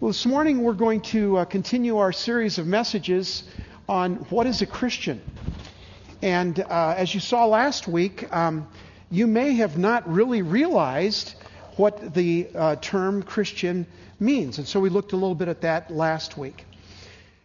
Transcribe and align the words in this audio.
Well, 0.00 0.08
this 0.08 0.24
morning 0.24 0.62
we're 0.62 0.72
going 0.72 1.02
to 1.12 1.36
uh, 1.36 1.44
continue 1.44 1.98
our 1.98 2.10
series 2.10 2.56
of 2.56 2.66
messages 2.66 3.42
on 3.86 4.14
what 4.30 4.46
is 4.46 4.62
a 4.62 4.66
Christian. 4.66 5.20
And 6.22 6.58
uh, 6.58 6.94
as 6.96 7.12
you 7.12 7.20
saw 7.20 7.44
last 7.44 7.86
week, 7.86 8.34
um, 8.34 8.66
you 9.10 9.26
may 9.26 9.56
have 9.56 9.76
not 9.76 10.10
really 10.10 10.40
realized 10.40 11.34
what 11.76 12.14
the 12.14 12.48
uh, 12.54 12.76
term 12.76 13.22
Christian 13.22 13.86
means. 14.18 14.56
And 14.56 14.66
so 14.66 14.80
we 14.80 14.88
looked 14.88 15.12
a 15.12 15.16
little 15.16 15.34
bit 15.34 15.48
at 15.48 15.60
that 15.60 15.90
last 15.90 16.38
week. 16.38 16.64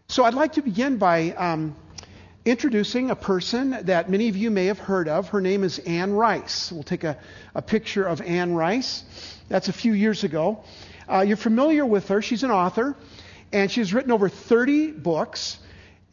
So 0.07 0.23
I'd 0.23 0.33
like 0.33 0.53
to 0.53 0.61
begin 0.61 0.95
by 0.95 1.31
um, 1.31 1.75
introducing 2.45 3.11
a 3.11 3.17
person 3.17 3.71
that 3.81 4.09
many 4.09 4.29
of 4.29 4.37
you 4.37 4.49
may 4.49 4.67
have 4.67 4.79
heard 4.79 5.09
of. 5.09 5.27
Her 5.27 5.41
name 5.41 5.65
is 5.65 5.79
Anne 5.79 6.13
Rice. 6.13 6.71
We'll 6.71 6.83
take 6.83 7.03
a, 7.03 7.17
a 7.53 7.61
picture 7.61 8.05
of 8.05 8.21
Anne 8.21 8.53
Rice. 8.53 9.03
That's 9.49 9.67
a 9.67 9.73
few 9.73 9.91
years 9.91 10.23
ago. 10.23 10.63
Uh, 11.11 11.21
you're 11.21 11.37
familiar 11.37 11.85
with 11.85 12.07
her. 12.07 12.21
She's 12.21 12.43
an 12.43 12.51
author, 12.51 12.95
and 13.51 13.71
she's 13.71 13.93
written 13.93 14.11
over 14.11 14.29
30 14.29 14.91
books, 14.91 15.57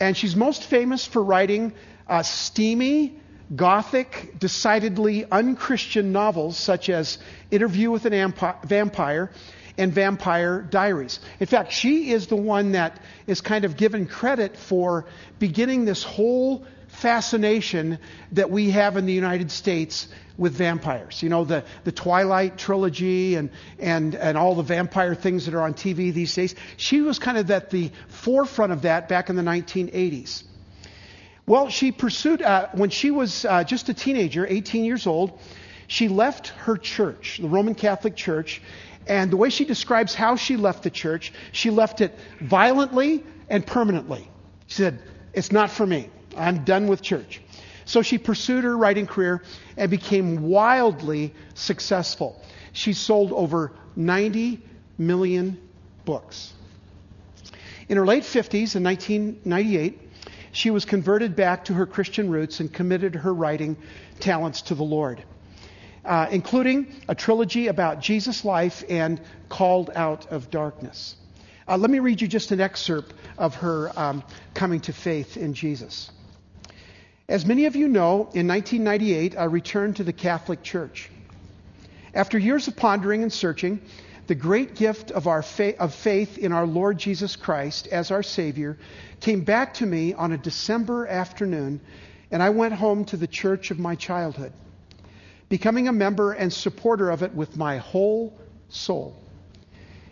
and 0.00 0.16
she's 0.16 0.36
most 0.36 0.64
famous 0.64 1.06
for 1.06 1.22
writing 1.22 1.72
uh, 2.08 2.22
steamy, 2.22 3.14
gothic, 3.54 4.34
decidedly 4.38 5.24
unchristian 5.30 6.12
novels 6.12 6.56
such 6.56 6.88
as 6.88 7.18
Interview 7.50 7.90
with 7.90 8.06
an 8.06 8.12
Ampi- 8.12 8.64
Vampire 8.64 9.30
and 9.78 9.92
Vampire 9.92 10.62
Diaries. 10.62 11.20
In 11.40 11.46
fact, 11.46 11.72
she 11.72 12.10
is 12.10 12.26
the 12.26 12.36
one 12.36 12.72
that 12.72 13.00
is 13.26 13.40
kind 13.40 13.64
of 13.64 13.76
given 13.76 14.06
credit 14.06 14.56
for 14.56 15.06
beginning 15.38 15.84
this 15.84 16.02
whole 16.02 16.66
fascination 16.92 17.98
that 18.32 18.50
we 18.50 18.70
have 18.70 18.96
in 18.96 19.06
the 19.06 19.12
United 19.12 19.50
States 19.50 20.08
with 20.36 20.52
vampires. 20.52 21.22
You 21.22 21.28
know, 21.30 21.44
the, 21.44 21.64
the 21.84 21.92
Twilight 21.92 22.58
trilogy 22.58 23.34
and, 23.34 23.50
and, 23.78 24.14
and 24.14 24.38
all 24.38 24.54
the 24.54 24.62
vampire 24.62 25.14
things 25.14 25.46
that 25.46 25.54
are 25.54 25.62
on 25.62 25.74
TV 25.74 26.12
these 26.12 26.34
days. 26.34 26.54
She 26.76 27.00
was 27.00 27.18
kind 27.18 27.38
of 27.38 27.50
at 27.50 27.70
the 27.70 27.90
forefront 28.08 28.72
of 28.72 28.82
that 28.82 29.08
back 29.08 29.30
in 29.30 29.36
the 29.36 29.42
1980s. 29.42 30.44
Well, 31.46 31.70
she 31.70 31.92
pursued, 31.92 32.40
uh, 32.40 32.68
when 32.72 32.90
she 32.90 33.10
was 33.10 33.44
uh, 33.44 33.64
just 33.64 33.88
a 33.88 33.94
teenager, 33.94 34.46
18 34.46 34.84
years 34.84 35.06
old, 35.06 35.38
she 35.88 36.08
left 36.08 36.48
her 36.48 36.76
church, 36.76 37.38
the 37.42 37.48
Roman 37.48 37.74
Catholic 37.74 38.14
Church, 38.14 38.62
and 39.06 39.30
the 39.30 39.36
way 39.36 39.50
she 39.50 39.64
describes 39.64 40.14
how 40.14 40.36
she 40.36 40.56
left 40.56 40.84
the 40.84 40.90
church, 40.90 41.32
she 41.50 41.70
left 41.70 42.00
it 42.00 42.16
violently 42.40 43.24
and 43.48 43.66
permanently. 43.66 44.28
She 44.68 44.76
said, 44.76 45.02
It's 45.32 45.50
not 45.50 45.70
for 45.70 45.86
me. 45.86 46.10
I'm 46.36 46.64
done 46.64 46.88
with 46.88 47.02
church. 47.02 47.42
So 47.84 48.02
she 48.02 48.18
pursued 48.18 48.64
her 48.64 48.76
writing 48.76 49.06
career 49.06 49.42
and 49.76 49.90
became 49.90 50.42
wildly 50.42 51.34
successful. 51.54 52.40
She 52.72 52.92
sold 52.92 53.32
over 53.32 53.72
90 53.96 54.60
million 54.98 55.58
books. 56.04 56.52
In 57.88 57.96
her 57.96 58.06
late 58.06 58.22
50s, 58.22 58.76
in 58.76 58.84
1998, 58.84 59.98
she 60.52 60.70
was 60.70 60.84
converted 60.84 61.34
back 61.34 61.64
to 61.66 61.74
her 61.74 61.86
Christian 61.86 62.30
roots 62.30 62.60
and 62.60 62.72
committed 62.72 63.14
her 63.14 63.34
writing 63.34 63.76
talents 64.20 64.62
to 64.62 64.74
the 64.74 64.84
Lord, 64.84 65.24
uh, 66.04 66.28
including 66.30 66.94
a 67.08 67.14
trilogy 67.14 67.66
about 67.66 68.00
Jesus' 68.00 68.44
life 68.44 68.84
and 68.88 69.20
Called 69.48 69.90
Out 69.94 70.30
of 70.30 70.50
Darkness. 70.50 71.16
Uh, 71.66 71.76
let 71.76 71.90
me 71.90 71.98
read 71.98 72.20
you 72.20 72.28
just 72.28 72.50
an 72.50 72.60
excerpt 72.60 73.14
of 73.38 73.54
her 73.56 73.90
um, 73.98 74.22
coming 74.54 74.80
to 74.80 74.92
faith 74.92 75.36
in 75.36 75.54
Jesus. 75.54 76.10
As 77.28 77.46
many 77.46 77.66
of 77.66 77.76
you 77.76 77.88
know, 77.88 78.28
in 78.34 78.48
1998, 78.48 79.38
I 79.38 79.44
returned 79.44 79.96
to 79.96 80.04
the 80.04 80.12
Catholic 80.12 80.62
Church. 80.62 81.08
After 82.14 82.36
years 82.36 82.66
of 82.68 82.76
pondering 82.76 83.22
and 83.22 83.32
searching, 83.32 83.80
the 84.26 84.34
great 84.34 84.74
gift 84.74 85.10
of, 85.12 85.26
our 85.26 85.42
fa- 85.42 85.78
of 85.78 85.94
faith 85.94 86.36
in 86.36 86.52
our 86.52 86.66
Lord 86.66 86.98
Jesus 86.98 87.36
Christ 87.36 87.86
as 87.86 88.10
our 88.10 88.22
Savior 88.22 88.76
came 89.20 89.44
back 89.44 89.74
to 89.74 89.86
me 89.86 90.14
on 90.14 90.32
a 90.32 90.38
December 90.38 91.06
afternoon, 91.06 91.80
and 92.30 92.42
I 92.42 92.50
went 92.50 92.74
home 92.74 93.04
to 93.06 93.16
the 93.16 93.26
church 93.26 93.70
of 93.70 93.78
my 93.78 93.94
childhood, 93.94 94.52
becoming 95.48 95.86
a 95.86 95.92
member 95.92 96.32
and 96.32 96.52
supporter 96.52 97.10
of 97.10 97.22
it 97.22 97.34
with 97.34 97.56
my 97.56 97.78
whole 97.78 98.36
soul. 98.68 99.16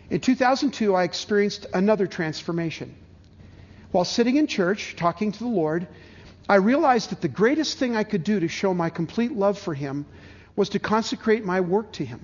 In 0.09 0.21
2002, 0.21 0.95
I 0.95 1.03
experienced 1.03 1.67
another 1.73 2.07
transformation. 2.07 2.95
While 3.91 4.05
sitting 4.05 4.37
in 4.37 4.47
church, 4.47 4.95
talking 4.95 5.31
to 5.33 5.39
the 5.39 5.47
Lord, 5.47 5.87
I 6.49 6.55
realized 6.55 7.11
that 7.11 7.21
the 7.21 7.27
greatest 7.27 7.77
thing 7.77 7.95
I 7.95 8.03
could 8.03 8.23
do 8.23 8.39
to 8.39 8.47
show 8.47 8.73
my 8.73 8.89
complete 8.89 9.31
love 9.31 9.57
for 9.57 9.73
Him 9.73 10.05
was 10.55 10.69
to 10.69 10.79
consecrate 10.79 11.45
my 11.45 11.61
work 11.61 11.91
to 11.93 12.05
Him, 12.05 12.19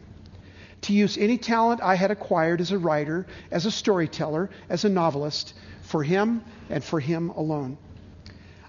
to 0.82 0.94
use 0.94 1.18
any 1.18 1.38
talent 1.38 1.82
I 1.82 1.96
had 1.96 2.12
acquired 2.12 2.60
as 2.60 2.72
a 2.72 2.78
writer, 2.78 3.26
as 3.52 3.66
a 3.66 3.72
storyteller, 3.72 4.50
as 4.70 4.86
a 4.86 4.90
novelist, 4.90 5.54
for 5.84 6.04
Him 6.04 6.44
and 6.70 6.84
for 6.84 7.00
Him 7.00 7.30
alone. 7.30 7.78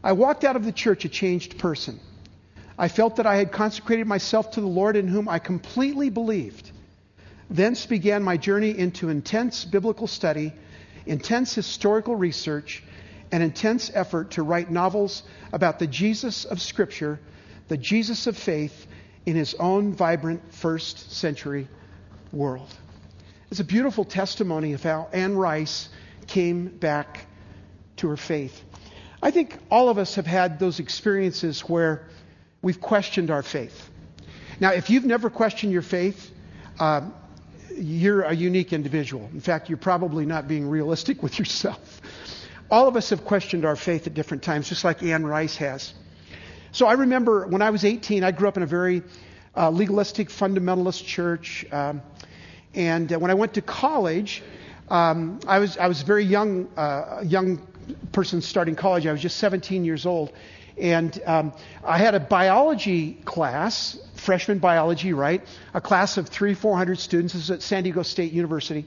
I 0.05 0.13
walked 0.13 0.45
out 0.45 0.55
of 0.57 0.65
the 0.65 0.73
church 0.73 1.05
a 1.05 1.09
changed 1.09 1.59
person. 1.59 1.99
I 2.79 2.87
felt 2.89 3.17
that 3.17 3.27
I 3.27 3.37
had 3.37 3.51
consecrated 3.51 4.07
myself 4.07 4.53
to 4.53 4.61
the 4.61 4.69
Lord 4.69 4.97
in 4.97 5.09
whom 5.09 5.29
I 5.29 5.41
completely 5.41 6.11
believed. 6.11 6.71
Thence 7.51 7.87
began 7.87 8.23
my 8.23 8.37
journey 8.37 8.79
into 8.79 9.09
intense 9.09 9.65
biblical 9.65 10.07
study, 10.07 10.53
intense 11.07 11.55
historical 11.55 12.15
research, 12.15 12.85
an 13.31 13.43
intense 13.43 13.91
effort 13.93 14.33
to 14.33 14.43
write 14.43 14.71
novels 14.71 15.23
about 15.53 15.79
the 15.79 15.87
Jesus 15.87 16.45
of 16.45 16.61
Scripture, 16.61 17.21
the 17.69 17.77
Jesus 17.77 18.27
of 18.27 18.37
faith, 18.37 18.87
in 19.27 19.37
his 19.37 19.55
own 19.55 19.93
vibrant 19.93 20.55
first 20.55 21.13
century 21.13 21.69
world. 22.33 22.75
It's 23.51 23.61
a 23.61 23.65
beautiful 23.65 24.05
testimony 24.05 24.73
of 24.73 24.83
how 24.83 25.09
Anne 25.13 25.37
Rice 25.37 25.89
came 26.27 26.67
back 26.69 27.27
to 27.97 28.09
her 28.09 28.17
faith. 28.17 28.63
I 29.23 29.31
think 29.31 29.57
all 29.71 29.89
of 29.89 29.99
us 29.99 30.15
have 30.15 30.27
had 30.27 30.59
those 30.59 30.81
experiences 30.81 31.61
where 31.63 32.07
we've 32.63 32.81
questioned 32.81 33.31
our 33.31 33.43
faith. 33.43 33.91
Now, 34.61 34.73
if 34.73 34.91
you've 34.91 35.05
never 35.05 35.31
questioned 35.31 35.73
your 35.73 35.83
faith, 35.83 36.31
uh, 36.79 37.09
you're 37.75 38.23
a 38.23 38.35
unique 38.35 38.73
individual. 38.73 39.29
In 39.33 39.41
fact, 39.41 39.69
you're 39.69 39.79
probably 39.79 40.27
not 40.27 40.49
being 40.49 40.69
realistic 40.69 41.23
with 41.23 41.39
yourself. 41.39 42.01
All 42.71 42.87
of 42.87 42.97
us 42.97 43.11
have 43.11 43.25
questioned 43.25 43.65
our 43.65 43.77
faith 43.77 44.07
at 44.07 44.15
different 44.15 44.43
times, 44.43 44.69
just 44.69 44.85
like 44.85 45.03
Anne 45.03 45.27
Rice 45.27 45.57
has. 45.57 45.95
So 46.73 46.87
I 46.87 46.93
remember 46.93 47.47
when 47.47 47.63
I 47.63 47.71
was 47.71 47.85
18, 47.85 48.23
I 48.25 48.31
grew 48.31 48.47
up 48.47 48.59
in 48.59 48.63
a 48.63 48.67
very 48.67 49.03
uh, 49.57 49.71
legalistic 49.71 50.29
fundamentalist 50.29 51.05
church. 51.05 51.65
Um, 51.73 52.03
and 52.75 53.11
uh, 53.11 53.19
when 53.19 53.31
I 53.31 53.35
went 53.35 53.55
to 53.55 53.63
college, 53.63 54.43
um, 54.91 55.41
I 55.47 55.59
was 55.59 55.79
I 55.79 55.87
was 55.87 56.03
a 56.03 56.05
very 56.05 56.25
young 56.25 56.69
uh, 56.77 57.23
young 57.25 57.67
person 58.13 58.43
starting 58.43 58.77
college. 58.77 59.07
I 59.07 59.13
was 59.13 59.23
just 59.23 59.39
17 59.39 59.85
years 59.85 60.05
old, 60.05 60.33
and 60.77 61.21
um, 61.27 61.53
I 61.83 61.97
had 61.97 62.15
a 62.15 62.21
biology 62.21 63.15
class, 63.25 63.99
freshman 64.15 64.59
biology, 64.59 65.13
right? 65.15 65.43
A 65.73 65.81
class 65.81 66.19
of 66.19 66.29
three, 66.29 66.55
four 66.55 66.77
hundred 66.77 66.99
students. 66.99 67.33
This 67.33 67.45
is 67.45 67.51
at 67.51 67.63
San 67.63 67.83
Diego 67.83 68.03
State 68.03 68.33
University, 68.33 68.87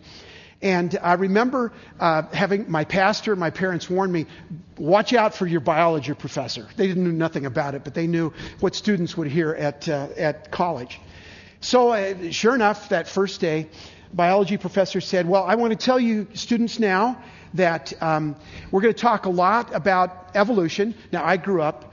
and 0.62 0.98
I 1.02 1.14
remember 1.14 1.74
uh, 2.00 2.24
having 2.34 2.70
my 2.70 2.84
pastor, 2.84 3.32
and 3.32 3.40
my 3.40 3.50
parents 3.50 3.90
warned 3.90 4.14
me, 4.14 4.28
watch 4.78 5.14
out 5.14 5.34
for 5.34 5.48
your 5.48 5.60
biology 5.60 6.14
professor. 6.14 6.68
They 6.76 6.88
didn't 6.88 7.04
know 7.04 7.12
nothing 7.12 7.46
about 7.46 7.74
it, 7.74 7.84
but 7.84 7.94
they 7.94 8.08
knew 8.08 8.32
what 8.60 8.76
students 8.76 9.18
would 9.18 9.28
hear 9.28 9.52
at, 9.52 9.90
uh, 9.90 10.10
at 10.16 10.52
college. 10.52 11.00
So, 11.62 11.92
uh, 11.92 12.32
sure 12.32 12.56
enough, 12.56 12.90
that 12.90 13.08
first 13.08 13.42
day, 13.42 13.70
biology 14.14 14.58
professor 14.58 15.02
said, 15.02 15.28
Well, 15.28 15.44
I 15.44 15.56
want 15.56 15.72
to 15.72 15.86
tell 15.86 16.00
you, 16.00 16.28
students, 16.34 16.80
now 16.80 17.22
that 17.54 17.94
um, 18.02 18.36
we're 18.72 18.82
going 18.82 18.94
to 18.94 19.00
talk 19.00 19.26
a 19.26 19.30
lot 19.30 19.74
about 19.74 20.32
evolution. 20.36 20.96
Now, 21.12 21.26
I 21.26 21.38
grew 21.38 21.62
up 21.62 21.92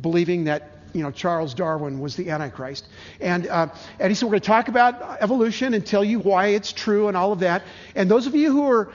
believing 0.00 0.44
that 0.44 0.77
you 0.98 1.04
know, 1.04 1.12
Charles 1.12 1.54
Darwin 1.54 2.00
was 2.00 2.16
the 2.16 2.30
Antichrist. 2.30 2.86
And, 3.20 3.46
uh, 3.46 3.68
and 4.00 4.10
he 4.10 4.14
said, 4.16 4.26
We're 4.26 4.32
going 4.32 4.40
to 4.40 4.46
talk 4.46 4.68
about 4.68 5.22
evolution 5.22 5.74
and 5.74 5.86
tell 5.86 6.02
you 6.02 6.18
why 6.18 6.48
it's 6.48 6.72
true 6.72 7.06
and 7.06 7.16
all 7.16 7.32
of 7.32 7.40
that. 7.40 7.62
And 7.94 8.10
those 8.10 8.26
of 8.26 8.34
you 8.34 8.50
who 8.50 8.68
are 8.70 8.92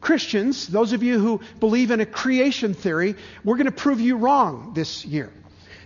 Christians, 0.00 0.68
those 0.68 0.92
of 0.92 1.02
you 1.02 1.18
who 1.18 1.40
believe 1.58 1.90
in 1.90 2.00
a 2.00 2.06
creation 2.06 2.72
theory, 2.72 3.16
we're 3.44 3.56
going 3.56 3.66
to 3.66 3.72
prove 3.72 4.00
you 4.00 4.16
wrong 4.16 4.72
this 4.74 5.04
year. 5.04 5.32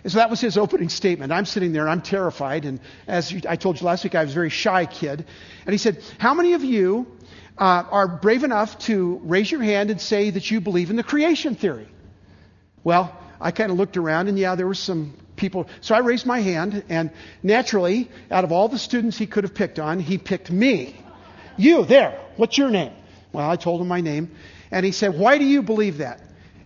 So 0.06 0.18
that 0.18 0.28
was 0.28 0.38
his 0.38 0.58
opening 0.58 0.90
statement. 0.90 1.32
I'm 1.32 1.46
sitting 1.46 1.72
there 1.72 1.82
and 1.82 1.90
I'm 1.90 2.02
terrified. 2.02 2.66
And 2.66 2.78
as 3.06 3.34
I 3.48 3.56
told 3.56 3.80
you 3.80 3.86
last 3.86 4.04
week, 4.04 4.14
I 4.14 4.22
was 4.22 4.32
a 4.32 4.34
very 4.34 4.50
shy 4.50 4.84
kid. 4.84 5.24
And 5.64 5.72
he 5.72 5.78
said, 5.78 6.02
How 6.18 6.34
many 6.34 6.52
of 6.52 6.62
you 6.62 7.06
uh, 7.56 7.84
are 7.90 8.06
brave 8.06 8.44
enough 8.44 8.78
to 8.80 9.18
raise 9.24 9.50
your 9.50 9.62
hand 9.62 9.90
and 9.90 9.98
say 9.98 10.28
that 10.28 10.50
you 10.50 10.60
believe 10.60 10.90
in 10.90 10.96
the 10.96 11.02
creation 11.02 11.54
theory? 11.54 11.88
Well, 12.82 13.18
I 13.40 13.50
kind 13.50 13.70
of 13.70 13.78
looked 13.78 13.96
around 13.96 14.28
and 14.28 14.38
yeah, 14.38 14.54
there 14.56 14.66
were 14.66 14.74
some 14.74 15.14
people. 15.36 15.68
So 15.80 15.94
I 15.94 15.98
raised 15.98 16.26
my 16.26 16.40
hand, 16.40 16.84
and 16.88 17.10
naturally, 17.42 18.10
out 18.30 18.44
of 18.44 18.52
all 18.52 18.68
the 18.68 18.78
students 18.78 19.18
he 19.18 19.26
could 19.26 19.44
have 19.44 19.54
picked 19.54 19.78
on, 19.78 20.00
he 20.00 20.18
picked 20.18 20.50
me. 20.50 20.96
You, 21.56 21.84
there, 21.84 22.18
what's 22.36 22.58
your 22.58 22.70
name? 22.70 22.92
Well, 23.32 23.48
I 23.48 23.56
told 23.56 23.80
him 23.80 23.88
my 23.88 24.00
name, 24.00 24.30
and 24.70 24.84
he 24.84 24.92
said, 24.92 25.18
Why 25.18 25.38
do 25.38 25.44
you 25.44 25.62
believe 25.62 25.98
that? 25.98 26.20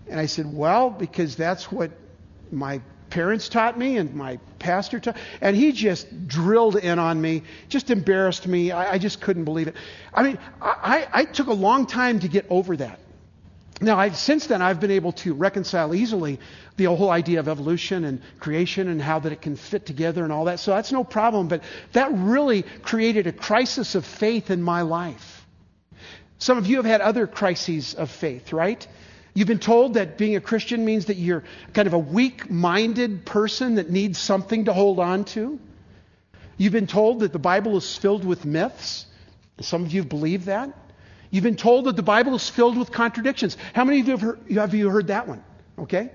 And 0.09 0.19
I 0.19 0.26
said, 0.26 0.53
Well, 0.53 0.91
because 0.91 1.37
that's 1.37 1.70
what 1.70 1.91
my 2.50 2.81
parents 3.11 3.49
taught 3.49 3.79
me 3.79 3.97
and 3.97 4.15
my 4.15 4.38
pastor 4.59 5.00
taught, 5.00 5.17
and 5.41 5.56
he 5.56 5.73
just 5.73 6.29
drilled 6.29 6.76
in 6.76 6.99
on 6.99 7.21
me, 7.21 7.43
just 7.69 7.91
embarrassed 7.91 8.47
me. 8.47 8.71
I, 8.71 8.94
I 8.94 8.99
just 8.99 9.21
couldn't 9.21 9.44
believe 9.44 9.69
it. 9.69 9.76
I 10.12 10.23
mean, 10.23 10.38
I, 10.61 11.09
I 11.12 11.25
took 11.25 11.47
a 11.47 11.55
long 11.55 11.87
time 11.87 12.21
to 12.21 12.29
get 12.29 12.47
over 12.50 12.76
that. 12.76 13.00
Now, 13.80 13.96
I've, 13.98 14.16
since 14.16 14.46
then, 14.46 14.60
I've 14.60 14.80
been 14.80 14.90
able 14.90 15.12
to 15.12 15.34
reconcile 15.34 15.94
easily 15.94 16.40
the 16.76 16.86
whole 16.86 17.10
idea 17.10 17.38
of 17.38 17.48
evolution 17.48 18.04
and 18.04 18.20
creation 18.40 18.88
and 18.88 19.00
how 19.00 19.20
that 19.20 19.30
it 19.30 19.40
can 19.40 19.54
fit 19.54 19.86
together 19.86 20.25
and 20.25 20.32
all 20.32 20.46
that. 20.46 20.58
So 20.58 20.72
that's 20.72 20.90
no 20.90 21.04
problem. 21.04 21.46
But 21.46 21.62
that 21.92 22.10
really 22.12 22.62
created 22.82 23.28
a 23.28 23.32
crisis 23.32 23.94
of 23.94 24.04
faith 24.04 24.50
in 24.50 24.62
my 24.62 24.82
life. 24.82 25.46
Some 26.38 26.58
of 26.58 26.66
you 26.66 26.76
have 26.76 26.84
had 26.84 27.00
other 27.00 27.26
crises 27.26 27.94
of 27.94 28.10
faith, 28.10 28.52
right? 28.52 28.86
You've 29.34 29.48
been 29.48 29.60
told 29.60 29.94
that 29.94 30.19
being 30.19 30.34
a 30.34 30.40
Christian 30.40 30.84
means 30.84 31.06
that 31.06 31.16
you're 31.16 31.44
kind 31.72 31.86
of 31.86 31.94
a 31.94 31.98
weak 31.98 32.50
minded 32.50 33.25
person 33.25 33.76
that 33.76 33.90
needs 33.90 34.19
something 34.19 34.64
to 34.64 34.72
hold 34.72 34.98
on 34.98 35.25
to. 35.26 35.60
You've 36.56 36.72
been 36.72 36.88
told 36.88 37.20
that 37.20 37.32
the 37.32 37.38
Bible 37.38 37.76
is 37.76 37.96
filled 37.96 38.25
with 38.25 38.44
myths. 38.44 39.06
Some 39.60 39.84
of 39.84 39.92
you 39.92 40.02
believe 40.02 40.46
that. 40.46 40.76
You've 41.30 41.44
been 41.44 41.56
told 41.56 41.86
that 41.86 41.96
the 41.96 42.02
Bible 42.02 42.34
is 42.34 42.48
filled 42.48 42.78
with 42.78 42.90
contradictions. 42.90 43.56
How 43.75 43.84
many 43.84 44.00
of 44.00 44.06
you 44.06 44.12
have 44.12 44.20
heard, 44.20 44.38
have 44.52 44.75
you 44.75 44.88
heard 44.88 45.08
that 45.08 45.28
one? 45.28 45.44
Okay? 45.78 46.10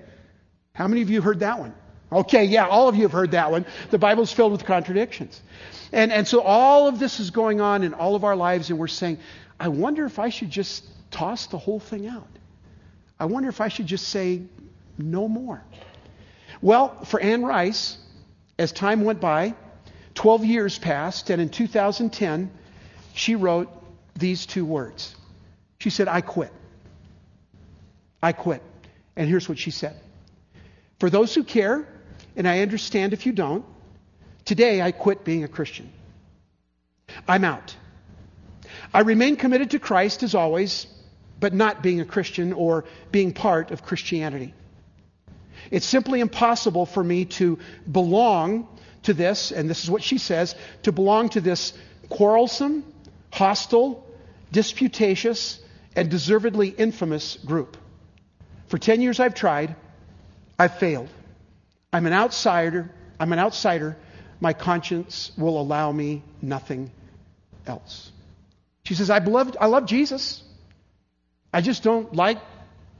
How 0.72 0.88
many 0.88 1.02
of 1.02 1.10
you 1.10 1.20
heard 1.20 1.40
that 1.40 1.58
one? 1.58 1.74
Okay, 2.10 2.44
yeah, 2.44 2.66
all 2.66 2.88
of 2.88 2.96
you 2.96 3.02
have 3.02 3.12
heard 3.12 3.32
that 3.32 3.50
one. 3.50 3.64
The 3.90 3.98
Bible 3.98 4.22
is 4.22 4.32
filled 4.32 4.52
with 4.52 4.64
contradictions. 4.64 5.40
And, 5.92 6.12
and 6.12 6.26
so 6.26 6.40
all 6.40 6.86
of 6.86 6.98
this 6.98 7.18
is 7.18 7.30
going 7.30 7.60
on 7.60 7.82
in 7.82 7.94
all 7.94 8.14
of 8.14 8.24
our 8.24 8.36
lives, 8.36 8.70
and 8.70 8.78
we're 8.78 8.88
saying, 8.88 9.18
I 9.58 9.68
wonder 9.68 10.04
if 10.04 10.18
I 10.18 10.28
should 10.28 10.50
just 10.50 10.84
toss 11.10 11.46
the 11.46 11.58
whole 11.58 11.80
thing 11.80 12.06
out. 12.06 12.28
I 13.18 13.26
wonder 13.26 13.48
if 13.48 13.60
I 13.60 13.68
should 13.68 13.86
just 13.86 14.08
say 14.08 14.42
no 14.98 15.28
more. 15.28 15.62
Well, 16.60 17.04
for 17.04 17.20
Anne 17.20 17.44
Rice, 17.44 17.96
as 18.58 18.72
time 18.72 19.04
went 19.04 19.20
by, 19.20 19.54
12 20.14 20.44
years 20.44 20.78
passed, 20.78 21.30
and 21.30 21.40
in 21.40 21.48
2010, 21.48 22.50
she 23.14 23.34
wrote 23.34 23.68
these 24.16 24.46
two 24.46 24.64
words. 24.64 25.14
She 25.78 25.90
said, 25.90 26.08
I 26.08 26.20
quit. 26.20 26.52
I 28.22 28.32
quit. 28.32 28.62
And 29.16 29.28
here's 29.28 29.48
what 29.48 29.58
she 29.58 29.70
said 29.70 29.96
For 30.98 31.10
those 31.10 31.34
who 31.34 31.44
care, 31.44 31.86
and 32.36 32.48
I 32.48 32.60
understand 32.60 33.12
if 33.12 33.26
you 33.26 33.32
don't, 33.32 33.64
today 34.44 34.80
I 34.80 34.92
quit 34.92 35.24
being 35.24 35.44
a 35.44 35.48
Christian. 35.48 35.92
I'm 37.28 37.44
out. 37.44 37.76
I 38.92 39.00
remain 39.00 39.36
committed 39.36 39.70
to 39.72 39.78
Christ 39.78 40.22
as 40.22 40.34
always, 40.34 40.86
but 41.38 41.52
not 41.52 41.82
being 41.82 42.00
a 42.00 42.04
Christian 42.04 42.52
or 42.52 42.84
being 43.12 43.32
part 43.32 43.70
of 43.70 43.82
Christianity. 43.82 44.54
It's 45.70 45.86
simply 45.86 46.20
impossible 46.20 46.86
for 46.86 47.02
me 47.02 47.24
to 47.26 47.58
belong 47.90 48.68
to 49.04 49.14
this, 49.14 49.52
and 49.52 49.68
this 49.68 49.84
is 49.84 49.90
what 49.90 50.02
she 50.02 50.18
says, 50.18 50.54
to 50.82 50.92
belong 50.92 51.28
to 51.30 51.40
this 51.40 51.72
quarrelsome, 52.08 52.84
hostile, 53.34 54.06
disputatious, 54.52 55.58
and 55.96 56.08
deservedly 56.08 56.68
infamous 56.68 57.36
group. 57.36 57.76
For 58.68 58.78
10 58.78 59.00
years 59.00 59.18
I've 59.18 59.34
tried. 59.34 59.74
I've 60.56 60.78
failed. 60.78 61.08
I'm 61.92 62.06
an 62.06 62.12
outsider. 62.12 62.90
I'm 63.18 63.32
an 63.32 63.40
outsider. 63.40 63.96
My 64.40 64.52
conscience 64.52 65.32
will 65.36 65.60
allow 65.60 65.90
me 65.90 66.22
nothing 66.40 66.92
else. 67.66 68.12
She 68.84 68.94
says, 68.94 69.10
I 69.10 69.18
love, 69.18 69.56
I 69.60 69.66
love 69.66 69.86
Jesus. 69.86 70.42
I 71.52 71.60
just 71.60 71.82
don't 71.82 72.14
like 72.14 72.38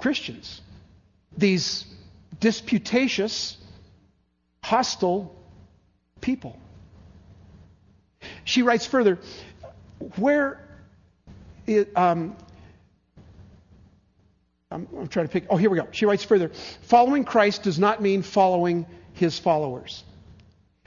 Christians. 0.01 0.61
These 1.37 1.85
disputatious, 2.41 3.57
hostile 4.65 5.33
people. 6.21 6.59
She 8.45 8.63
writes 8.63 8.87
further, 8.87 9.19
where 10.17 10.61
it, 11.67 11.97
um, 11.97 12.37
I'm, 14.71 14.89
I'm 14.99 15.09
trying 15.09 15.27
to 15.27 15.33
pick. 15.33 15.47
Oh, 15.51 15.57
here 15.57 15.71
we 15.71 15.79
go. 15.79 15.89
She 15.93 16.07
writes 16.07 16.25
further 16.25 16.51
Following 16.83 17.25
Christ 17.25 17.63
does 17.63 17.79
not 17.79 18.03
mean 18.03 18.23
following 18.23 18.87
his 19.13 19.39
followers. 19.39 20.05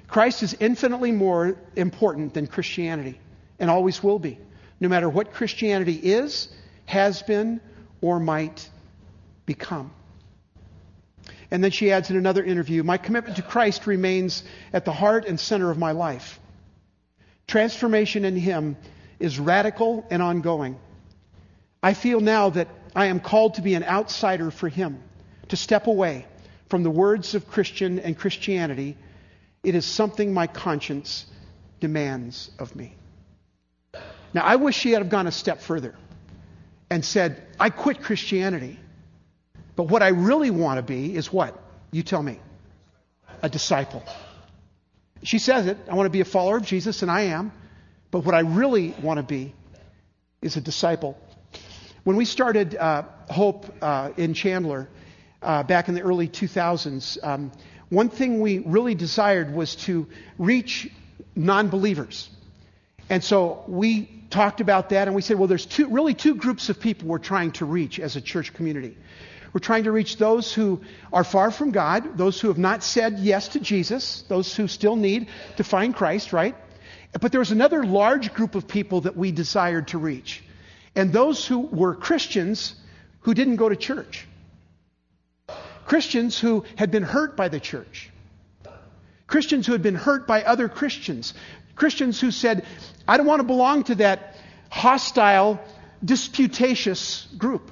Christ 0.07 0.43
is 0.43 0.55
infinitely 0.59 1.11
more 1.11 1.57
important 1.75 2.33
than 2.33 2.47
Christianity 2.47 3.19
and 3.59 3.69
always 3.69 4.03
will 4.03 4.19
be, 4.19 4.39
no 4.79 4.87
matter 4.87 5.09
what 5.09 5.33
Christianity 5.33 5.95
is, 5.95 6.49
has 6.85 7.21
been, 7.23 7.59
or 8.01 8.19
might 8.19 8.69
become. 9.45 9.91
And 11.49 11.63
then 11.63 11.71
she 11.71 11.91
adds 11.91 12.09
in 12.09 12.17
another 12.17 12.43
interview 12.43 12.83
My 12.83 12.97
commitment 12.97 13.37
to 13.37 13.41
Christ 13.41 13.87
remains 13.87 14.43
at 14.73 14.85
the 14.85 14.91
heart 14.91 15.25
and 15.25 15.39
center 15.39 15.71
of 15.71 15.77
my 15.77 15.91
life. 15.91 16.39
Transformation 17.47 18.25
in 18.25 18.35
Him 18.35 18.75
is 19.19 19.39
radical 19.39 20.05
and 20.09 20.21
ongoing. 20.21 20.79
I 21.81 21.93
feel 21.93 22.19
now 22.19 22.49
that 22.51 22.67
I 22.95 23.07
am 23.07 23.19
called 23.19 23.55
to 23.55 23.61
be 23.61 23.75
an 23.75 23.83
outsider 23.83 24.51
for 24.51 24.69
Him, 24.69 25.01
to 25.49 25.57
step 25.57 25.87
away 25.87 26.25
from 26.69 26.83
the 26.83 26.89
words 26.89 27.35
of 27.35 27.47
Christian 27.49 27.99
and 27.99 28.17
Christianity. 28.17 28.97
It 29.63 29.75
is 29.75 29.85
something 29.85 30.33
my 30.33 30.47
conscience 30.47 31.25
demands 31.79 32.51
of 32.59 32.75
me. 32.75 32.95
Now, 34.33 34.43
I 34.43 34.57
wish 34.57 34.75
she 34.75 34.91
had 34.91 35.09
gone 35.09 35.27
a 35.27 35.31
step 35.31 35.61
further 35.61 35.95
and 36.89 37.03
said, 37.03 37.41
I 37.59 37.69
quit 37.69 38.01
Christianity. 38.01 38.79
But 39.75 39.83
what 39.83 40.01
I 40.01 40.09
really 40.09 40.49
want 40.49 40.77
to 40.77 40.83
be 40.83 41.15
is 41.15 41.31
what? 41.31 41.57
You 41.91 42.03
tell 42.03 42.21
me. 42.21 42.39
A 43.41 43.49
disciple. 43.49 44.03
She 45.23 45.39
says 45.39 45.67
it. 45.67 45.77
I 45.89 45.95
want 45.95 46.07
to 46.07 46.11
be 46.11 46.21
a 46.21 46.25
follower 46.25 46.57
of 46.57 46.63
Jesus, 46.63 47.01
and 47.03 47.11
I 47.11 47.21
am. 47.21 47.51
But 48.11 48.25
what 48.25 48.35
I 48.35 48.39
really 48.39 48.95
want 49.01 49.17
to 49.17 49.23
be 49.23 49.53
is 50.41 50.57
a 50.57 50.61
disciple. 50.61 51.17
When 52.03 52.15
we 52.15 52.25
started 52.25 52.75
uh, 52.75 53.03
Hope 53.29 53.65
uh, 53.81 54.11
in 54.15 54.33
Chandler 54.33 54.87
uh, 55.41 55.63
back 55.63 55.89
in 55.89 55.95
the 55.95 56.01
early 56.01 56.27
2000s, 56.27 57.17
um, 57.21 57.51
one 57.89 58.09
thing 58.09 58.39
we 58.39 58.59
really 58.59 58.95
desired 58.95 59.53
was 59.53 59.75
to 59.87 60.07
reach 60.37 60.89
non 61.35 61.69
believers. 61.69 62.29
And 63.09 63.23
so 63.23 63.63
we 63.67 64.09
talked 64.29 64.61
about 64.61 64.89
that 64.89 65.07
and 65.07 65.15
we 65.15 65.21
said, 65.21 65.37
well, 65.37 65.47
there's 65.47 65.65
two, 65.65 65.87
really 65.87 66.13
two 66.13 66.35
groups 66.35 66.69
of 66.69 66.79
people 66.79 67.07
we're 67.07 67.19
trying 67.19 67.51
to 67.53 67.65
reach 67.65 67.99
as 67.99 68.15
a 68.15 68.21
church 68.21 68.53
community. 68.53 68.97
We're 69.53 69.59
trying 69.59 69.85
to 69.85 69.91
reach 69.91 70.17
those 70.17 70.53
who 70.53 70.81
are 71.11 71.23
far 71.23 71.51
from 71.51 71.71
God, 71.71 72.17
those 72.17 72.39
who 72.39 72.49
have 72.49 72.57
not 72.57 72.83
said 72.83 73.19
yes 73.19 73.49
to 73.49 73.59
Jesus, 73.59 74.23
those 74.27 74.53
who 74.55 74.67
still 74.67 74.95
need 74.95 75.29
to 75.55 75.63
find 75.63 75.95
Christ, 75.95 76.33
right? 76.33 76.55
But 77.19 77.31
there 77.31 77.39
was 77.39 77.51
another 77.51 77.83
large 77.85 78.33
group 78.33 78.55
of 78.55 78.67
people 78.67 79.01
that 79.01 79.17
we 79.17 79.31
desired 79.31 79.89
to 79.89 79.97
reach. 79.97 80.43
And 80.95 81.11
those 81.11 81.45
who 81.45 81.59
were 81.59 81.95
Christians 81.95 82.75
who 83.21 83.33
didn't 83.33 83.57
go 83.57 83.69
to 83.69 83.75
church. 83.75 84.27
Christians 85.85 86.39
who 86.39 86.65
had 86.75 86.91
been 86.91 87.03
hurt 87.03 87.37
by 87.37 87.49
the 87.49 87.59
church. 87.59 88.09
Christians 89.25 89.65
who 89.65 89.73
had 89.73 89.81
been 89.81 89.95
hurt 89.95 90.27
by 90.27 90.43
other 90.43 90.69
Christians. 90.69 91.33
Christians 91.75 92.19
who 92.19 92.31
said, 92.31 92.65
I 93.07 93.17
don't 93.17 93.25
want 93.25 93.39
to 93.39 93.47
belong 93.47 93.83
to 93.85 93.95
that 93.95 94.35
hostile, 94.69 95.59
disputatious 96.03 97.27
group. 97.37 97.71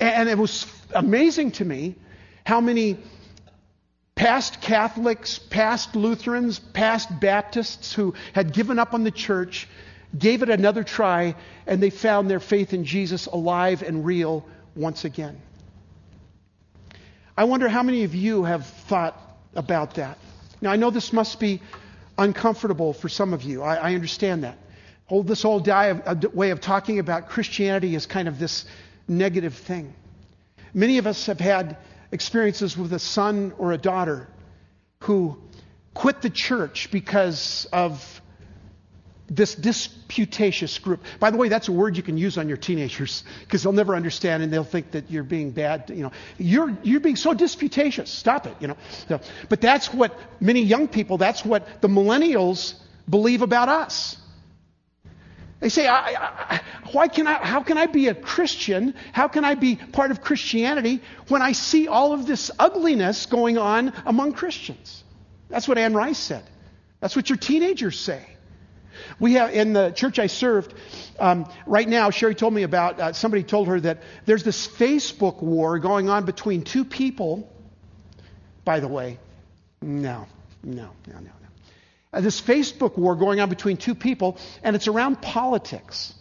And 0.00 0.28
it 0.28 0.38
was 0.38 0.66
amazing 0.94 1.52
to 1.52 1.64
me 1.64 1.96
how 2.44 2.60
many 2.60 2.98
past 4.14 4.60
Catholics, 4.60 5.38
past 5.38 5.96
Lutherans, 5.96 6.58
past 6.58 7.08
Baptists 7.20 7.92
who 7.92 8.14
had 8.32 8.52
given 8.52 8.78
up 8.78 8.94
on 8.94 9.04
the 9.04 9.10
church 9.10 9.68
gave 10.16 10.42
it 10.42 10.48
another 10.48 10.84
try 10.84 11.34
and 11.66 11.82
they 11.82 11.90
found 11.90 12.30
their 12.30 12.40
faith 12.40 12.72
in 12.72 12.84
Jesus 12.84 13.26
alive 13.26 13.82
and 13.82 14.04
real 14.04 14.46
once 14.76 15.04
again. 15.04 15.40
I 17.36 17.44
wonder 17.44 17.68
how 17.68 17.82
many 17.82 18.04
of 18.04 18.14
you 18.14 18.44
have 18.44 18.66
thought 18.66 19.20
about 19.54 19.94
that. 19.94 20.18
Now, 20.60 20.70
I 20.70 20.76
know 20.76 20.90
this 20.90 21.12
must 21.12 21.40
be 21.40 21.60
uncomfortable 22.16 22.92
for 22.92 23.08
some 23.08 23.32
of 23.32 23.42
you. 23.42 23.62
I, 23.62 23.74
I 23.74 23.94
understand 23.94 24.44
that. 24.44 24.56
This 25.24 25.42
whole 25.42 25.62
uh, 25.68 26.14
way 26.32 26.50
of 26.50 26.60
talking 26.60 26.98
about 26.98 27.28
Christianity 27.28 27.94
is 27.94 28.06
kind 28.06 28.28
of 28.28 28.38
this 28.38 28.64
negative 29.08 29.54
thing. 29.54 29.92
Many 30.72 30.98
of 30.98 31.06
us 31.06 31.26
have 31.26 31.40
had 31.40 31.76
experiences 32.14 32.78
with 32.78 32.92
a 32.92 32.98
son 32.98 33.52
or 33.58 33.72
a 33.72 33.78
daughter 33.78 34.28
who 35.00 35.36
quit 35.92 36.22
the 36.22 36.30
church 36.30 36.88
because 36.92 37.66
of 37.72 38.20
this 39.28 39.54
disputatious 39.56 40.78
group. 40.78 41.00
By 41.18 41.30
the 41.30 41.36
way, 41.36 41.48
that's 41.48 41.66
a 41.66 41.72
word 41.72 41.96
you 41.96 42.04
can 42.04 42.16
use 42.16 42.38
on 42.38 42.46
your 42.46 42.56
teenagers 42.56 43.24
because 43.40 43.64
they'll 43.64 43.72
never 43.72 43.96
understand 43.96 44.44
and 44.44 44.52
they'll 44.52 44.62
think 44.62 44.92
that 44.92 45.10
you're 45.10 45.24
being 45.24 45.50
bad. 45.50 45.90
You 45.90 46.04
know, 46.04 46.12
you're 46.38 46.76
you're 46.84 47.00
being 47.00 47.16
so 47.16 47.34
disputatious. 47.34 48.10
Stop 48.10 48.46
it. 48.46 48.54
You 48.60 48.68
know, 48.68 49.20
but 49.48 49.60
that's 49.60 49.92
what 49.92 50.16
many 50.40 50.62
young 50.62 50.86
people. 50.86 51.18
That's 51.18 51.44
what 51.44 51.82
the 51.82 51.88
millennials 51.88 52.74
believe 53.08 53.42
about 53.42 53.68
us. 53.68 54.16
They 55.60 55.68
say, 55.68 55.86
I, 55.86 56.14
I, 56.18 56.60
why 56.92 57.08
can 57.08 57.26
I, 57.26 57.34
how 57.34 57.62
can 57.62 57.78
I 57.78 57.86
be 57.86 58.08
a 58.08 58.14
Christian? 58.14 58.94
How 59.12 59.28
can 59.28 59.44
I 59.44 59.54
be 59.54 59.76
part 59.76 60.10
of 60.10 60.20
Christianity 60.20 61.00
when 61.28 61.42
I 61.42 61.52
see 61.52 61.88
all 61.88 62.12
of 62.12 62.26
this 62.26 62.50
ugliness 62.58 63.26
going 63.26 63.56
on 63.56 63.92
among 64.04 64.34
Christians? 64.34 65.02
That's 65.48 65.66
what 65.66 65.78
Anne 65.78 65.94
Rice 65.94 66.18
said. 66.18 66.44
That's 67.00 67.16
what 67.16 67.28
your 67.30 67.38
teenagers 67.38 67.98
say. 67.98 68.26
We 69.18 69.34
have 69.34 69.50
in 69.50 69.72
the 69.72 69.90
church 69.90 70.18
I 70.18 70.26
served 70.26 70.74
um, 71.18 71.50
right 71.66 71.88
now. 71.88 72.10
Sherry 72.10 72.34
told 72.34 72.54
me 72.54 72.62
about 72.62 73.00
uh, 73.00 73.12
somebody 73.12 73.42
told 73.42 73.68
her 73.68 73.80
that 73.80 74.02
there's 74.24 74.42
this 74.42 74.66
Facebook 74.66 75.42
war 75.42 75.78
going 75.78 76.08
on 76.08 76.24
between 76.24 76.62
two 76.62 76.84
people. 76.84 77.50
By 78.64 78.80
the 78.80 78.88
way, 78.88 79.18
no, 79.82 80.26
no, 80.62 80.90
no, 81.06 81.14
no, 81.14 81.20
no. 81.20 81.43
Uh, 82.14 82.20
this 82.20 82.40
Facebook 82.40 82.96
war 82.96 83.16
going 83.16 83.40
on 83.40 83.48
between 83.48 83.76
two 83.76 83.94
people, 83.94 84.38
and 84.62 84.76
it's 84.76 84.88
around 84.88 85.20
politics. 85.20 86.14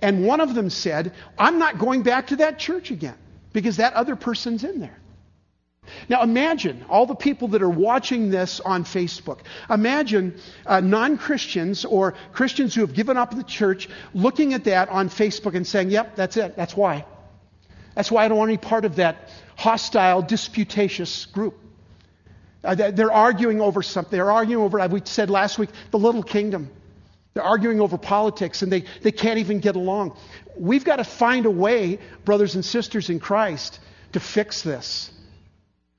And 0.00 0.24
one 0.24 0.40
of 0.40 0.54
them 0.54 0.70
said, 0.70 1.12
"I'm 1.38 1.58
not 1.58 1.78
going 1.78 2.02
back 2.02 2.28
to 2.28 2.36
that 2.36 2.58
church 2.58 2.90
again 2.90 3.16
because 3.52 3.78
that 3.78 3.94
other 3.94 4.16
person's 4.16 4.64
in 4.64 4.80
there." 4.80 4.98
Now 6.08 6.22
imagine 6.22 6.84
all 6.88 7.06
the 7.06 7.14
people 7.14 7.48
that 7.48 7.62
are 7.62 7.70
watching 7.70 8.30
this 8.30 8.60
on 8.60 8.84
Facebook. 8.84 9.40
Imagine 9.70 10.38
uh, 10.66 10.80
non 10.80 11.18
Christians 11.18 11.84
or 11.84 12.14
Christians 12.32 12.74
who 12.74 12.82
have 12.82 12.94
given 12.94 13.16
up 13.16 13.34
the 13.34 13.42
church 13.42 13.88
looking 14.14 14.54
at 14.54 14.64
that 14.64 14.88
on 14.88 15.08
Facebook 15.08 15.54
and 15.54 15.66
saying, 15.66 15.90
yep, 15.90 16.16
that's 16.16 16.36
it. 16.36 16.56
That's 16.56 16.76
why. 16.76 17.04
That's 17.94 18.10
why 18.10 18.24
I 18.24 18.28
don't 18.28 18.38
want 18.38 18.50
any 18.50 18.58
part 18.58 18.84
of 18.84 18.96
that 18.96 19.30
hostile, 19.56 20.22
disputatious 20.22 21.26
group. 21.26 21.58
Uh, 22.64 22.74
they're 22.74 23.12
arguing 23.12 23.60
over 23.60 23.82
something. 23.82 24.16
They're 24.16 24.30
arguing 24.30 24.64
over, 24.64 24.86
we 24.88 25.02
said 25.04 25.30
last 25.30 25.58
week, 25.58 25.70
the 25.90 25.98
little 25.98 26.22
kingdom. 26.22 26.70
They're 27.34 27.44
arguing 27.44 27.80
over 27.80 27.96
politics 27.98 28.62
and 28.62 28.72
they, 28.72 28.84
they 29.02 29.12
can't 29.12 29.38
even 29.38 29.60
get 29.60 29.76
along. 29.76 30.16
We've 30.56 30.84
got 30.84 30.96
to 30.96 31.04
find 31.04 31.46
a 31.46 31.50
way, 31.50 31.98
brothers 32.24 32.56
and 32.56 32.64
sisters 32.64 33.10
in 33.10 33.20
Christ, 33.20 33.78
to 34.12 34.20
fix 34.20 34.62
this. 34.62 35.12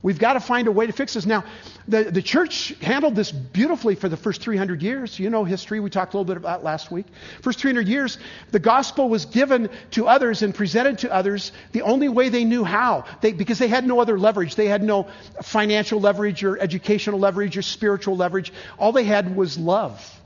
We've 0.01 0.17
got 0.17 0.33
to 0.33 0.39
find 0.39 0.69
a 0.69 0.71
way 0.71 0.87
to 0.87 0.93
fix 0.93 1.15
this. 1.15 1.25
Now, 1.25 1.43
the, 1.85 2.05
the 2.05 2.21
church 2.21 2.69
handled 2.81 3.17
this 3.17 3.33
beautifully 3.33 3.95
for 3.95 4.07
the 4.07 4.15
first 4.15 4.41
300 4.41 4.81
years. 4.81 5.19
You 5.19 5.29
know 5.29 5.43
history. 5.43 5.81
We 5.81 5.89
talked 5.89 6.13
a 6.13 6.17
little 6.17 6.33
bit 6.33 6.37
about 6.37 6.63
last 6.63 6.89
week. 6.89 7.05
First 7.41 7.59
300 7.59 7.85
years, 7.85 8.17
the 8.51 8.59
gospel 8.59 9.09
was 9.09 9.25
given 9.25 9.69
to 9.91 10.07
others 10.07 10.41
and 10.41 10.55
presented 10.55 10.99
to 10.99 11.11
others 11.11 11.51
the 11.73 11.81
only 11.81 12.07
way 12.07 12.29
they 12.29 12.45
knew 12.45 12.63
how. 12.63 13.03
They, 13.19 13.33
because 13.33 13.59
they 13.59 13.67
had 13.67 13.85
no 13.85 13.99
other 13.99 14.17
leverage. 14.17 14.55
They 14.55 14.67
had 14.67 14.83
no 14.83 15.09
financial 15.43 15.99
leverage 15.99 16.45
or 16.45 16.57
educational 16.57 17.19
leverage 17.19 17.57
or 17.57 17.61
spiritual 17.61 18.15
leverage. 18.15 18.53
All 18.77 18.93
they 18.93 19.03
had 19.03 19.35
was 19.35 19.57
love. 19.57 20.18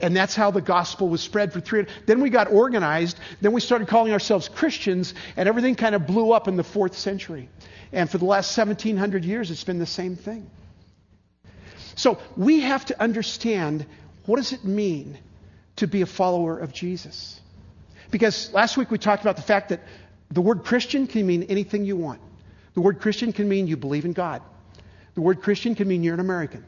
And 0.00 0.14
that's 0.14 0.34
how 0.34 0.50
the 0.50 0.60
gospel 0.60 1.08
was 1.08 1.22
spread 1.22 1.52
for 1.52 1.60
300. 1.60 1.92
Then 2.06 2.20
we 2.20 2.28
got 2.28 2.52
organized. 2.52 3.18
Then 3.40 3.52
we 3.52 3.60
started 3.60 3.88
calling 3.88 4.12
ourselves 4.12 4.48
Christians, 4.48 5.14
and 5.36 5.48
everything 5.48 5.74
kind 5.74 5.94
of 5.94 6.06
blew 6.06 6.32
up 6.32 6.48
in 6.48 6.56
the 6.56 6.64
fourth 6.64 6.96
century. 6.96 7.48
And 7.92 8.10
for 8.10 8.18
the 8.18 8.26
last 8.26 8.56
1700 8.56 9.24
years, 9.24 9.50
it's 9.50 9.64
been 9.64 9.78
the 9.78 9.86
same 9.86 10.16
thing. 10.16 10.50
So 11.94 12.18
we 12.36 12.60
have 12.60 12.84
to 12.86 13.00
understand 13.00 13.86
what 14.26 14.36
does 14.36 14.52
it 14.52 14.64
mean 14.64 15.18
to 15.76 15.86
be 15.86 16.02
a 16.02 16.06
follower 16.06 16.58
of 16.58 16.72
Jesus? 16.72 17.40
Because 18.10 18.52
last 18.52 18.76
week 18.76 18.90
we 18.90 18.98
talked 18.98 19.22
about 19.22 19.36
the 19.36 19.42
fact 19.42 19.70
that 19.70 19.80
the 20.30 20.42
word 20.42 20.64
Christian 20.64 21.06
can 21.06 21.26
mean 21.26 21.44
anything 21.44 21.84
you 21.84 21.96
want. 21.96 22.20
The 22.74 22.80
word 22.82 23.00
Christian 23.00 23.32
can 23.32 23.48
mean 23.48 23.66
you 23.66 23.76
believe 23.76 24.04
in 24.04 24.12
God. 24.12 24.42
The 25.14 25.22
word 25.22 25.40
Christian 25.40 25.74
can 25.74 25.88
mean 25.88 26.02
you're 26.02 26.14
an 26.14 26.20
American. 26.20 26.64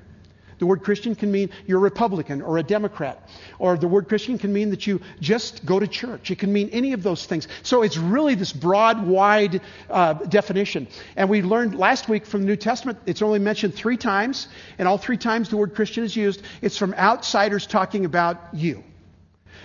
The 0.58 0.66
word 0.66 0.82
Christian 0.82 1.14
can 1.14 1.30
mean 1.30 1.50
you're 1.66 1.78
a 1.78 1.82
Republican 1.82 2.42
or 2.42 2.58
a 2.58 2.62
Democrat. 2.62 3.28
Or 3.58 3.76
the 3.76 3.88
word 3.88 4.08
Christian 4.08 4.38
can 4.38 4.52
mean 4.52 4.70
that 4.70 4.86
you 4.86 5.00
just 5.20 5.64
go 5.64 5.78
to 5.78 5.86
church. 5.86 6.30
It 6.30 6.38
can 6.38 6.52
mean 6.52 6.70
any 6.70 6.92
of 6.92 7.02
those 7.02 7.26
things. 7.26 7.48
So 7.62 7.82
it's 7.82 7.96
really 7.96 8.34
this 8.34 8.52
broad, 8.52 9.06
wide 9.06 9.60
uh, 9.88 10.14
definition. 10.14 10.88
And 11.16 11.28
we 11.28 11.42
learned 11.42 11.76
last 11.76 12.08
week 12.08 12.26
from 12.26 12.40
the 12.42 12.46
New 12.46 12.56
Testament, 12.56 12.98
it's 13.06 13.22
only 13.22 13.38
mentioned 13.38 13.74
three 13.74 13.96
times. 13.96 14.48
And 14.78 14.88
all 14.88 14.98
three 14.98 15.16
times 15.16 15.48
the 15.48 15.56
word 15.56 15.74
Christian 15.74 16.04
is 16.04 16.16
used. 16.16 16.42
It's 16.60 16.76
from 16.76 16.94
outsiders 16.94 17.66
talking 17.66 18.04
about 18.04 18.54
you. 18.54 18.82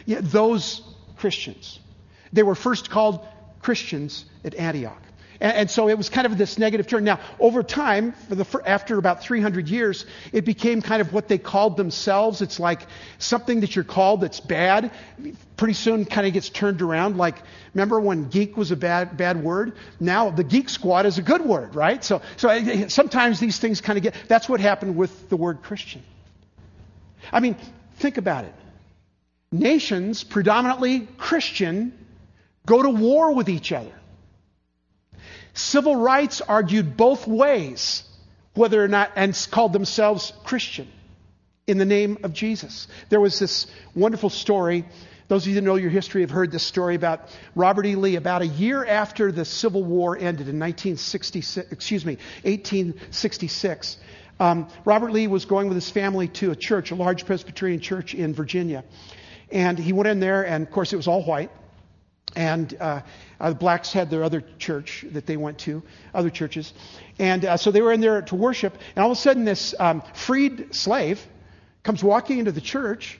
Those 0.07 0.81
Christians. 1.17 1.79
They 2.33 2.43
were 2.43 2.55
first 2.55 2.89
called 2.89 3.25
Christians 3.61 4.25
at 4.43 4.55
Antioch. 4.55 5.01
And, 5.43 5.57
and, 5.57 5.69
so 5.69 5.89
it 5.89 5.97
was 5.97 6.07
kind 6.07 6.25
of 6.25 6.37
this 6.37 6.57
negative 6.57 6.87
turn. 6.87 7.03
Now, 7.03 7.19
over 7.37 7.63
time, 7.63 8.13
for 8.13 8.35
the, 8.35 8.61
after 8.65 8.97
about 8.97 9.21
300 9.21 9.67
years, 9.67 10.05
it 10.31 10.45
became 10.45 10.81
kind 10.81 11.01
of 11.01 11.11
what 11.11 11.27
they 11.27 11.37
called 11.37 11.75
themselves. 11.75 12.41
It's 12.41 12.61
like 12.61 12.87
something 13.19 13.59
that 13.59 13.75
you're 13.75 13.83
called 13.83 14.21
that's 14.21 14.39
bad. 14.39 14.91
Pretty 15.57 15.73
soon, 15.73 16.05
kind 16.05 16.25
of 16.25 16.31
gets 16.31 16.47
turned 16.47 16.81
around. 16.81 17.17
Like, 17.17 17.35
remember 17.73 17.99
when 17.99 18.29
geek 18.29 18.55
was 18.55 18.71
a 18.71 18.77
bad 18.77 19.17
bad 19.17 19.43
word? 19.43 19.73
Now 19.99 20.29
the 20.29 20.45
geek 20.45 20.69
squad 20.69 21.05
is 21.05 21.17
a 21.17 21.21
good 21.21 21.41
word, 21.41 21.75
right? 21.75 22.01
So, 22.01 22.21
so 22.37 22.47
eh, 22.47 22.63
eh, 22.65 22.87
sometimes 22.87 23.41
these 23.41 23.59
things 23.59 23.81
kind 23.81 23.97
of 23.97 24.03
get. 24.03 24.15
That's 24.29 24.47
what 24.47 24.61
happened 24.61 24.95
with 24.95 25.27
the 25.27 25.35
word 25.35 25.61
Christian. 25.61 26.03
I 27.33 27.41
mean, 27.41 27.57
think 27.97 28.17
about 28.17 28.45
it. 28.45 28.55
Nations, 29.51 30.23
predominantly 30.23 31.01
Christian, 31.17 31.93
go 32.65 32.81
to 32.81 32.89
war 32.89 33.35
with 33.35 33.49
each 33.49 33.73
other. 33.73 33.91
Civil 35.53 35.95
rights 35.95 36.41
argued 36.41 36.97
both 36.97 37.27
ways 37.27 38.03
whether 38.55 38.83
or 38.83 38.87
not, 38.87 39.11
and 39.15 39.47
called 39.51 39.73
themselves 39.73 40.33
Christian 40.43 40.87
in 41.65 41.77
the 41.77 41.85
name 41.85 42.19
of 42.23 42.33
Jesus. 42.33 42.87
There 43.09 43.19
was 43.19 43.39
this 43.39 43.67
wonderful 43.95 44.29
story. 44.29 44.85
Those 45.27 45.43
of 45.43 45.49
you 45.49 45.55
that 45.55 45.61
know 45.61 45.75
your 45.75 45.89
history 45.89 46.21
have 46.21 46.29
heard 46.29 46.51
this 46.51 46.65
story 46.65 46.95
about 46.95 47.29
Robert 47.55 47.85
E. 47.85 47.95
Lee. 47.95 48.15
About 48.15 48.41
a 48.41 48.47
year 48.47 48.85
after 48.85 49.31
the 49.31 49.45
Civil 49.45 49.83
War 49.83 50.15
ended 50.15 50.49
in 50.49 50.59
1966, 50.59 51.71
excuse 51.71 52.05
me, 52.05 52.17
1866, 52.43 53.97
um, 54.39 54.67
Robert 54.85 55.11
Lee 55.11 55.27
was 55.27 55.45
going 55.45 55.67
with 55.67 55.75
his 55.75 55.89
family 55.89 56.27
to 56.27 56.51
a 56.51 56.55
church, 56.55 56.91
a 56.91 56.95
large 56.95 57.25
Presbyterian 57.25 57.79
church 57.79 58.13
in 58.13 58.33
Virginia. 58.33 58.83
And 59.51 59.79
he 59.79 59.93
went 59.93 60.07
in 60.07 60.19
there, 60.19 60.45
and 60.45 60.67
of 60.67 60.71
course 60.71 60.93
it 60.93 60.97
was 60.97 61.07
all 61.07 61.23
white. 61.23 61.51
And 62.35 62.75
uh, 62.79 63.01
uh, 63.39 63.49
the 63.49 63.55
blacks 63.55 63.93
had 63.93 64.09
their 64.09 64.23
other 64.23 64.41
church 64.57 65.05
that 65.11 65.25
they 65.25 65.37
went 65.37 65.59
to, 65.59 65.83
other 66.13 66.29
churches. 66.29 66.73
And 67.19 67.45
uh, 67.45 67.57
so 67.57 67.71
they 67.71 67.81
were 67.81 67.91
in 67.91 68.01
there 68.01 68.21
to 68.23 68.35
worship. 68.35 68.75
And 68.95 69.03
all 69.03 69.11
of 69.11 69.17
a 69.17 69.21
sudden, 69.21 69.45
this 69.45 69.75
um, 69.79 70.01
freed 70.13 70.73
slave 70.73 71.25
comes 71.83 72.03
walking 72.03 72.39
into 72.39 72.51
the 72.51 72.61
church 72.61 73.19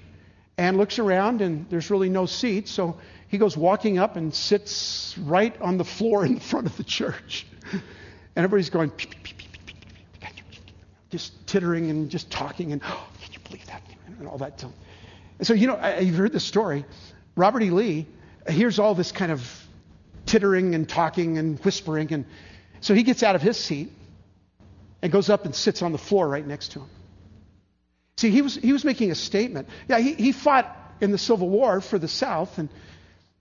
and 0.57 0.77
looks 0.77 0.99
around, 0.99 1.41
and 1.41 1.69
there's 1.69 1.89
really 1.89 2.09
no 2.09 2.25
seat, 2.25 2.67
So 2.67 2.97
he 3.27 3.39
goes 3.39 3.57
walking 3.57 3.97
up 3.97 4.15
and 4.15 4.33
sits 4.33 5.17
right 5.17 5.59
on 5.59 5.77
the 5.77 5.83
floor 5.83 6.25
in 6.25 6.39
front 6.39 6.67
of 6.67 6.77
the 6.77 6.83
church. 6.83 7.47
And 7.71 7.81
everybody's 8.43 8.69
going, 8.69 8.91
just 11.09 11.45
tittering 11.47 11.89
and 11.89 12.09
just 12.09 12.31
talking, 12.31 12.71
and 12.71 12.81
oh, 12.85 13.07
can 13.21 13.33
you 13.33 13.39
believe 13.39 13.65
that? 13.67 13.81
And 14.19 14.27
all 14.27 14.37
that. 14.37 14.63
And 15.39 15.47
so, 15.47 15.53
you 15.53 15.67
know, 15.67 15.97
you've 15.99 16.15
heard 16.15 16.31
this 16.31 16.43
story. 16.43 16.85
Robert 17.35 17.63
E. 17.63 17.71
Lee 17.71 18.07
hears 18.47 18.79
all 18.79 18.95
this 18.95 19.11
kind 19.11 19.31
of 19.31 19.41
tittering 20.25 20.75
and 20.75 20.87
talking 20.87 21.37
and 21.37 21.59
whispering. 21.59 22.11
And 22.13 22.25
so 22.81 22.93
he 22.93 23.03
gets 23.03 23.23
out 23.23 23.35
of 23.35 23.41
his 23.41 23.57
seat 23.57 23.91
and 25.01 25.11
goes 25.11 25.29
up 25.29 25.45
and 25.45 25.55
sits 25.55 25.81
on 25.81 25.91
the 25.91 25.97
floor 25.97 26.27
right 26.27 26.45
next 26.45 26.73
to 26.73 26.79
him. 26.79 26.89
See, 28.17 28.29
he 28.29 28.41
was, 28.41 28.55
he 28.55 28.71
was 28.73 28.85
making 28.85 29.11
a 29.11 29.15
statement. 29.15 29.67
Yeah, 29.87 29.99
he, 29.99 30.13
he 30.13 30.31
fought 30.31 30.77
in 31.01 31.11
the 31.11 31.17
Civil 31.17 31.49
War 31.49 31.81
for 31.81 31.97
the 31.97 32.07
South, 32.07 32.57
and 32.57 32.69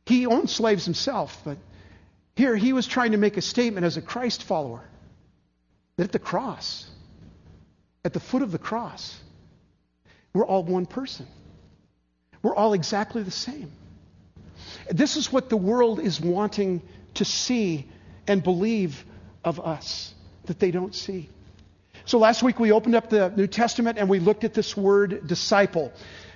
he 0.07 0.27
owned 0.27 0.51
slaves 0.51 0.85
himself. 0.85 1.41
But 1.45 1.59
here 2.35 2.57
he 2.57 2.73
was 2.73 2.87
trying 2.87 3.13
to 3.13 3.19
make 3.19 3.37
a 3.37 3.43
statement 3.43 3.85
as 3.85 3.97
a 3.97 4.03
Christ 4.03 4.43
follower 4.43 4.83
that 5.97 6.05
at 6.05 6.13
the 6.13 6.19
cross, 6.19 6.89
at 8.05 8.13
the 8.13 8.21
foot 8.21 8.43
of 8.43 8.51
the 8.51 8.59
cross, 8.59 9.17
we're 10.33 10.47
all 10.47 10.65
one 10.65 10.87
person. 10.87 11.27
We're 12.43 12.57
all 12.57 12.73
exactly 12.73 13.23
the 13.23 13.31
same. 13.31 13.71
This 14.91 15.17
is 15.17 15.33
what 15.33 15.49
the 15.49 15.57
world 15.57 16.00
is 16.00 16.21
wanting 16.21 16.83
to 17.14 17.25
see 17.25 17.88
and 18.26 18.43
believe 18.43 19.05
of 19.45 19.61
us 19.61 20.14
that 20.45 20.59
they 20.59 20.71
don't 20.71 20.95
see. 20.95 21.29
So 22.05 22.19
last 22.19 22.43
week 22.43 22.59
we 22.59 22.73
opened 22.73 22.95
up 22.95 23.11
the 23.11 23.31
New 23.31 23.47
Testament 23.47 23.99
and 23.99 24.09
we 24.09 24.19
looked 24.19 24.45
at 24.45 24.55
this 24.55 24.76
word 24.76 25.26
disciple, 25.26 25.93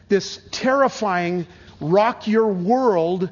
this 0.09 0.41
terrifying, 0.51 1.47
rock 1.81 2.29
your 2.29 2.49
world 2.49 3.31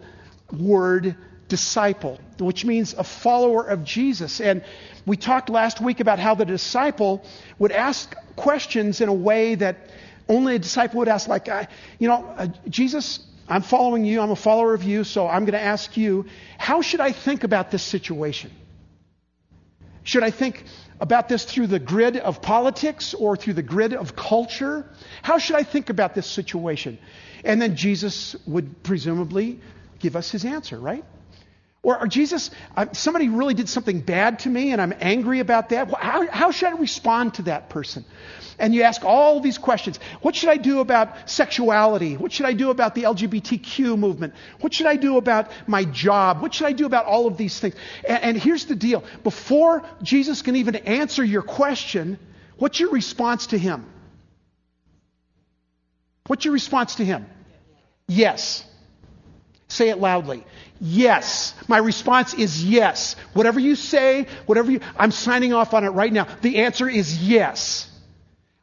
word 0.53 1.17
disciple, 1.49 2.19
which 2.39 2.65
means 2.65 2.95
a 2.95 3.05
follower 3.05 3.65
of 3.65 3.85
Jesus. 3.85 4.41
And 4.41 4.65
we 5.07 5.17
talked 5.17 5.49
last 5.49 5.81
week 5.81 6.01
about 6.01 6.19
how 6.19 6.35
the 6.35 6.45
disciple 6.45 7.25
would 7.59 7.73
ask 7.73 8.15
questions 8.37 9.01
in 9.01 9.09
a 9.09 9.15
way 9.15 9.55
that 9.55 9.77
only 10.29 10.57
a 10.57 10.59
disciple 10.59 11.01
would 11.01 11.09
ask, 11.09 11.29
like, 11.29 11.49
you 11.99 12.09
know, 12.09 12.25
uh, 12.37 12.49
Jesus, 12.69 13.21
I'm 13.49 13.63
following 13.63 14.05
you, 14.05 14.21
I'm 14.21 14.31
a 14.31 14.37
follower 14.37 14.75
of 14.75 14.83
you, 14.83 15.05
so 15.05 15.29
I'm 15.29 15.45
going 15.45 15.53
to 15.53 15.61
ask 15.61 15.97
you, 15.97 16.27
how 16.59 16.81
should 16.83 17.01
I 17.01 17.13
think 17.13 17.45
about 17.45 17.71
this 17.71 17.83
situation? 17.83 18.51
Should 20.03 20.23
I 20.23 20.31
think 20.31 20.65
about 21.01 21.29
this 21.29 21.45
through 21.45 21.67
the 21.67 21.79
grid 21.79 22.17
of 22.17 22.41
politics 22.41 23.15
or 23.15 23.37
through 23.37 23.55
the 23.55 23.63
grid 23.63 23.93
of 23.93 24.17
culture? 24.17 24.89
How 25.23 25.39
should 25.39 25.57
I 25.57 25.63
think 25.63 25.91
about 25.91 26.15
this 26.15 26.27
situation? 26.27 26.99
And 27.45 27.61
then 27.61 27.77
Jesus 27.77 28.37
would 28.47 28.83
presumably 28.83 29.61
give 29.99 30.17
us 30.17 30.31
his 30.31 30.45
answer, 30.45 30.79
right? 30.79 31.05
Or, 31.85 32.01
or 32.01 32.07
Jesus, 32.09 32.51
uh, 32.77 32.87
somebody 32.93 33.29
really 33.29 33.55
did 33.55 33.69
something 33.69 34.01
bad 34.01 34.41
to 34.41 34.49
me 34.49 34.73
and 34.73 34.81
I'm 34.81 34.95
angry 35.01 35.39
about 35.39 35.69
that. 35.69 35.93
How, 35.93 36.27
how 36.29 36.51
should 36.51 36.71
I 36.71 36.79
respond 36.79 37.35
to 37.35 37.43
that 37.43 37.69
person? 37.69 38.05
And 38.59 38.75
you 38.75 38.83
ask 38.83 39.05
all 39.05 39.41
these 39.41 39.59
questions. 39.59 40.01
What 40.23 40.35
should 40.35 40.49
I 40.49 40.57
do 40.57 40.81
about 40.81 41.29
sexuality? 41.29 42.17
What 42.17 42.33
should 42.33 42.47
I 42.47 42.55
do 42.55 42.71
about 42.71 42.95
the 42.95 43.03
LGBTQ 43.03 43.99
movement? 43.99 44.33
What 44.61 44.73
should 44.73 44.87
I 44.87 44.97
do 44.97 45.19
about 45.19 45.51
my 45.67 45.85
job? 45.85 46.41
What 46.41 46.55
should 46.55 46.67
I 46.67 46.73
do 46.73 46.87
about 46.87 47.05
all 47.05 47.27
of 47.27 47.37
these 47.37 47.61
things? 47.61 47.75
And, 48.09 48.23
and 48.23 48.37
here's 48.37 48.65
the 48.65 48.77
deal. 48.77 49.05
Before 49.23 49.83
Jesus 50.03 50.41
can 50.41 50.57
even 50.57 50.77
answer 50.77 51.23
your 51.23 51.43
question, 51.43 52.19
what's 52.57 52.81
your 52.81 52.91
response 52.91 53.49
to 53.49 53.59
him? 53.59 53.85
What's 56.29 56.47
your 56.47 56.55
response 56.55 56.95
to 56.95 57.05
him? 57.05 57.27
Yes. 58.09 58.65
Say 59.69 59.89
it 59.89 59.99
loudly. 59.99 60.45
Yes. 60.81 61.55
My 61.69 61.79
response 61.79 62.35
is 62.35 62.65
yes. 62.65 63.17
Whatever 63.33 63.61
you 63.61 63.75
say, 63.75 64.27
whatever 64.47 64.71
you, 64.71 64.81
I'm 64.97 65.11
signing 65.11 65.53
off 65.53 65.75
on 65.75 65.85
it 65.85 65.91
right 65.91 66.13
now. 66.13 66.27
The 66.43 66.59
answer 66.59 66.89
is 66.89 67.27
yes. 67.27 67.91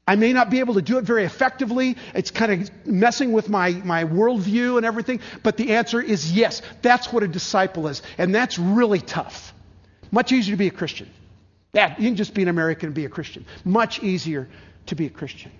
I 0.08 0.16
may 0.16 0.34
not 0.34 0.50
be 0.50 0.60
able 0.60 0.74
to 0.76 0.82
do 0.82 0.98
it 0.98 1.04
very 1.04 1.24
effectively. 1.24 1.96
It's 2.14 2.32
kind 2.32 2.52
of 2.52 2.86
messing 2.86 3.32
with 3.32 3.50
my, 3.50 3.72
my 3.72 4.04
worldview 4.04 4.78
and 4.78 4.86
everything, 4.86 5.22
but 5.44 5.58
the 5.58 5.72
answer 5.74 6.02
is 6.02 6.32
yes. 6.32 6.62
That's 6.82 7.12
what 7.14 7.24
a 7.24 7.28
disciple 7.28 7.88
is. 7.88 8.02
And 8.18 8.34
that's 8.34 8.60
really 8.60 9.00
tough. 9.00 9.54
Much 10.12 10.32
easier 10.32 10.54
to 10.54 10.58
be 10.58 10.68
a 10.68 10.72
Christian. 10.72 11.10
Yeah, 11.74 11.96
you 11.98 12.10
can 12.10 12.18
just 12.18 12.34
be 12.34 12.42
an 12.42 12.50
American 12.50 12.88
and 12.88 12.96
be 12.96 13.06
a 13.06 13.10
Christian. 13.10 13.46
Much 13.64 14.04
easier 14.04 14.50
to 14.88 14.96
be 14.96 15.06
a 15.06 15.10
Christian. 15.10 15.52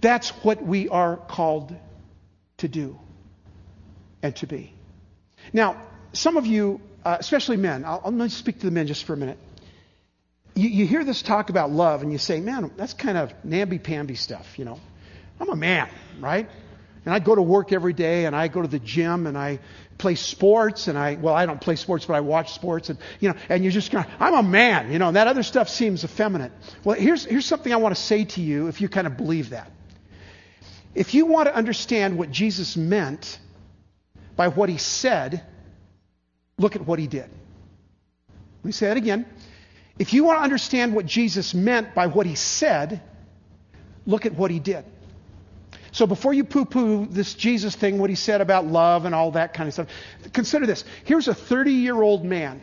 That's 0.00 0.30
what 0.44 0.62
we 0.62 0.88
are 0.88 1.16
called 1.16 1.74
to 2.58 2.68
do 2.68 2.98
and 4.22 4.34
to 4.36 4.46
be. 4.46 4.72
Now, 5.52 5.80
some 6.12 6.36
of 6.36 6.46
you, 6.46 6.80
uh, 7.04 7.16
especially 7.18 7.56
men, 7.56 7.84
I'll, 7.84 8.02
I'll 8.04 8.28
speak 8.28 8.60
to 8.60 8.66
the 8.66 8.72
men 8.72 8.86
just 8.86 9.04
for 9.04 9.14
a 9.14 9.16
minute. 9.16 9.38
You, 10.54 10.68
you 10.68 10.86
hear 10.86 11.04
this 11.04 11.22
talk 11.22 11.50
about 11.50 11.70
love 11.70 12.02
and 12.02 12.12
you 12.12 12.18
say, 12.18 12.40
man, 12.40 12.70
that's 12.76 12.94
kind 12.94 13.16
of 13.16 13.32
namby-pamby 13.44 14.16
stuff, 14.16 14.58
you 14.58 14.64
know. 14.64 14.80
I'm 15.40 15.48
a 15.48 15.56
man, 15.56 15.88
right? 16.20 16.48
And 17.04 17.14
I 17.14 17.18
go 17.18 17.34
to 17.34 17.40
work 17.40 17.72
every 17.72 17.94
day 17.94 18.26
and 18.26 18.36
I 18.36 18.48
go 18.48 18.60
to 18.60 18.68
the 18.68 18.78
gym 18.78 19.26
and 19.26 19.38
I 19.38 19.60
play 19.96 20.16
sports 20.16 20.88
and 20.88 20.98
I, 20.98 21.14
well, 21.14 21.34
I 21.34 21.46
don't 21.46 21.60
play 21.60 21.76
sports, 21.76 22.04
but 22.04 22.14
I 22.14 22.20
watch 22.20 22.52
sports 22.52 22.90
and, 22.90 22.98
you 23.20 23.30
know, 23.30 23.36
and 23.48 23.64
you're 23.64 23.72
just 23.72 23.90
going, 23.90 24.04
I'm 24.18 24.34
a 24.34 24.42
man, 24.42 24.92
you 24.92 24.98
know, 24.98 25.08
and 25.08 25.16
that 25.16 25.26
other 25.26 25.42
stuff 25.42 25.68
seems 25.70 26.04
effeminate. 26.04 26.52
Well, 26.84 26.96
here's, 26.96 27.24
here's 27.24 27.46
something 27.46 27.72
I 27.72 27.76
want 27.76 27.94
to 27.94 28.00
say 28.00 28.24
to 28.24 28.42
you 28.42 28.66
if 28.66 28.82
you 28.82 28.88
kind 28.88 29.06
of 29.06 29.16
believe 29.16 29.50
that. 29.50 29.70
If 30.94 31.14
you 31.14 31.26
want 31.26 31.46
to 31.46 31.54
understand 31.54 32.18
what 32.18 32.30
Jesus 32.30 32.76
meant 32.76 33.38
by 34.40 34.48
what 34.48 34.70
he 34.70 34.78
said, 34.78 35.42
look 36.56 36.74
at 36.74 36.86
what 36.86 36.98
he 36.98 37.06
did. 37.06 37.28
Let 37.28 38.64
me 38.64 38.72
say 38.72 38.86
that 38.86 38.96
again. 38.96 39.26
If 39.98 40.14
you 40.14 40.24
want 40.24 40.38
to 40.38 40.42
understand 40.42 40.94
what 40.94 41.04
Jesus 41.04 41.52
meant 41.52 41.94
by 41.94 42.06
what 42.06 42.24
he 42.24 42.36
said, 42.36 43.02
look 44.06 44.24
at 44.24 44.32
what 44.32 44.50
he 44.50 44.58
did. 44.58 44.86
So 45.92 46.06
before 46.06 46.32
you 46.32 46.44
poo 46.44 46.64
poo 46.64 47.04
this 47.04 47.34
Jesus 47.34 47.76
thing, 47.76 47.98
what 47.98 48.08
he 48.08 48.16
said 48.16 48.40
about 48.40 48.64
love 48.64 49.04
and 49.04 49.14
all 49.14 49.32
that 49.32 49.52
kind 49.52 49.66
of 49.66 49.74
stuff, 49.74 49.88
consider 50.32 50.64
this. 50.64 50.86
Here's 51.04 51.28
a 51.28 51.34
30 51.34 51.72
year 51.72 52.00
old 52.00 52.24
man 52.24 52.62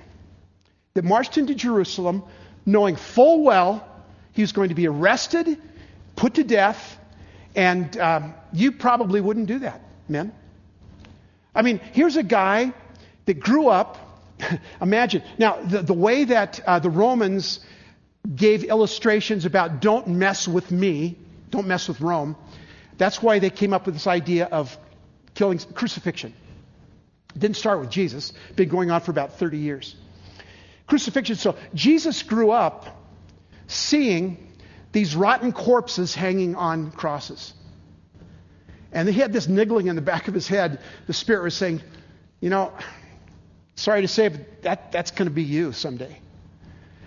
that 0.96 1.04
marched 1.04 1.38
into 1.38 1.54
Jerusalem 1.54 2.24
knowing 2.66 2.96
full 2.96 3.44
well 3.44 3.88
he 4.32 4.42
was 4.42 4.52
going 4.52 4.70
to 4.70 4.76
be 4.76 4.88
arrested, 4.88 5.62
put 6.16 6.34
to 6.34 6.44
death, 6.44 6.98
and 7.56 7.96
um, 8.00 8.34
you 8.52 8.72
probably 8.72 9.22
wouldn't 9.22 9.46
do 9.46 9.60
that, 9.60 9.80
men. 10.10 10.34
I 11.58 11.64
mean, 11.64 11.80
here's 11.92 12.18
a 12.18 12.24
guy 12.24 12.72
that 13.26 13.40
grew 13.40 13.68
up. 13.68 13.98
imagine. 14.82 15.24
Now, 15.40 15.60
the, 15.64 15.82
the 15.82 15.94
way 15.94 16.26
that 16.26 16.60
uh, 16.66 16.78
the 16.78 16.92
Romans 16.92 17.60
gave 18.34 18.64
illustrations 18.64 19.46
about 19.46 19.82
don't 19.82 20.08
mess 20.08 20.48
with 20.48 20.70
me, 20.70 21.18
don't 21.50 21.68
mess 21.68 21.88
with 21.88 22.00
Rome, 22.00 22.36
that's 23.00 23.24
why 23.24 23.40
they 23.40 23.50
came 23.50 23.74
up 23.74 23.88
with 23.88 23.96
this 23.96 24.06
idea 24.06 24.46
of 24.46 24.78
killing 25.34 25.58
crucifixion. 25.74 26.32
It 27.36 27.40
didn't 27.40 27.58
start 27.58 27.80
with 27.80 27.90
Jesus, 27.90 28.34
been 28.56 28.70
going 28.70 28.92
on 28.92 29.02
for 29.02 29.10
about 29.10 29.40
30 29.40 29.58
years. 29.58 29.96
Crucifixion. 30.86 31.38
So 31.38 31.56
Jesus 31.74 32.22
grew 32.22 32.52
up 32.52 32.86
seeing 33.66 34.54
these 34.92 35.16
rotten 35.16 35.52
corpses 35.54 36.14
hanging 36.14 36.56
on 36.56 36.92
crosses. 36.92 37.54
And 38.92 39.08
he 39.08 39.20
had 39.20 39.34
this 39.34 39.48
niggling 39.48 39.88
in 39.88 39.96
the 39.96 40.02
back 40.02 40.28
of 40.28 40.34
his 40.34 40.48
head. 40.48 40.80
The 41.08 41.14
Spirit 41.14 41.44
was 41.44 41.56
saying, 41.56 41.82
You 42.40 42.50
know, 42.50 42.74
sorry 43.76 44.02
to 44.02 44.08
say, 44.08 44.28
but 44.30 44.62
that, 44.64 44.92
that's 44.92 45.12
going 45.12 45.28
to 45.28 45.34
be 45.34 45.44
you 45.44 45.72
someday. 45.72 46.18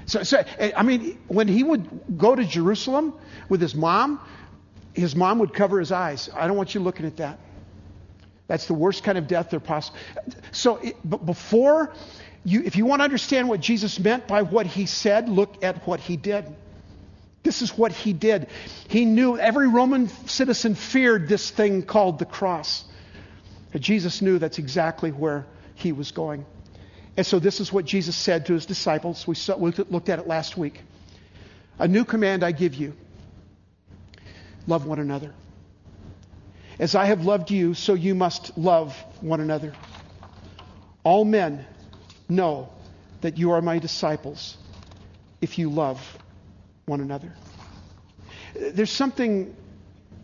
So, 0.06 0.22
so, 0.22 0.42
eh, 0.58 0.72
I 0.76 0.82
mean, 0.82 1.18
when 1.28 1.46
he 1.46 1.62
would 1.62 2.18
go 2.18 2.34
to 2.34 2.44
Jerusalem 2.44 3.14
with 3.48 3.60
his 3.60 3.74
mom, 3.74 4.20
his 4.94 5.14
mom 5.14 5.38
would 5.38 5.54
cover 5.54 5.78
his 5.78 5.92
eyes. 5.92 6.28
I 6.34 6.46
don't 6.46 6.56
want 6.56 6.74
you 6.74 6.80
looking 6.80 7.06
at 7.06 7.18
that. 7.18 7.38
That's 8.46 8.66
the 8.66 8.74
worst 8.74 9.04
kind 9.04 9.16
of 9.16 9.28
death 9.28 9.50
there 9.50 9.60
possible. 9.60 9.98
So, 10.52 10.76
eh, 10.76 10.88
it, 10.88 10.96
but 11.04 11.24
before 11.24 11.92
you, 12.44 12.62
if 12.64 12.76
you 12.76 12.86
want 12.86 13.00
to 13.00 13.04
understand 13.04 13.48
what 13.48 13.60
Jesus 13.60 13.98
meant 14.00 14.26
by 14.26 14.42
what 14.42 14.66
he 14.66 14.86
said, 14.86 15.28
look 15.28 15.62
at 15.62 15.86
what 15.86 16.00
he 16.00 16.16
did. 16.16 16.44
This 17.42 17.62
is 17.62 17.76
what 17.76 17.92
he 17.92 18.12
did. 18.12 18.48
He 18.88 19.04
knew 19.04 19.38
every 19.38 19.66
Roman 19.66 20.08
citizen 20.26 20.74
feared 20.74 21.28
this 21.28 21.50
thing 21.50 21.82
called 21.82 22.18
the 22.18 22.26
cross. 22.26 22.84
But 23.72 23.80
Jesus 23.80 24.20
knew 24.20 24.38
that's 24.38 24.58
exactly 24.58 25.10
where 25.10 25.46
he 25.74 25.92
was 25.92 26.12
going. 26.12 26.44
And 27.16 27.26
so 27.26 27.38
this 27.38 27.60
is 27.60 27.72
what 27.72 27.84
Jesus 27.84 28.14
said 28.14 28.46
to 28.46 28.52
his 28.52 28.66
disciples. 28.66 29.26
We 29.26 29.34
looked 29.90 30.08
at 30.08 30.18
it 30.18 30.26
last 30.26 30.56
week. 30.56 30.80
A 31.78 31.88
new 31.88 32.04
command 32.04 32.44
I 32.44 32.52
give 32.52 32.74
you 32.74 32.94
love 34.66 34.86
one 34.86 34.98
another. 34.98 35.34
As 36.78 36.94
I 36.94 37.06
have 37.06 37.24
loved 37.24 37.50
you, 37.50 37.74
so 37.74 37.94
you 37.94 38.14
must 38.14 38.56
love 38.56 38.94
one 39.20 39.40
another. 39.40 39.72
All 41.04 41.24
men 41.24 41.64
know 42.28 42.68
that 43.22 43.38
you 43.38 43.52
are 43.52 43.62
my 43.62 43.78
disciples 43.78 44.56
if 45.40 45.58
you 45.58 45.70
love 45.70 46.00
one 46.90 47.00
another. 47.00 47.34
There's 48.54 48.90
something 48.90 49.56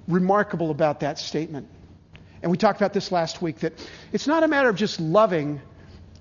remarkable 0.07 0.70
about 0.70 1.00
that 1.00 1.18
statement. 1.18 1.68
And 2.42 2.50
we 2.50 2.59
talked 2.59 2.79
about 2.79 2.92
this 2.92 3.11
last 3.11 3.40
week 3.40 3.61
that 3.61 3.72
it's 4.12 4.26
not 4.26 4.42
a 4.42 4.48
matter 4.48 4.68
of 4.68 4.76
just 4.76 5.00
loving 5.00 5.62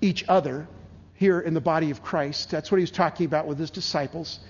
each 0.00 0.24
other 0.28 0.66
here 1.14 1.40
in 1.40 1.52
the 1.54 1.60
body 1.60 1.90
of 1.90 2.02
Christ. 2.02 2.50
That's 2.50 2.70
what 2.70 2.78
he 2.78 2.82
was 2.82 2.90
talking 2.90 3.26
about 3.26 3.46
with 3.46 3.58
his 3.58 3.70
disciples. 3.70 4.40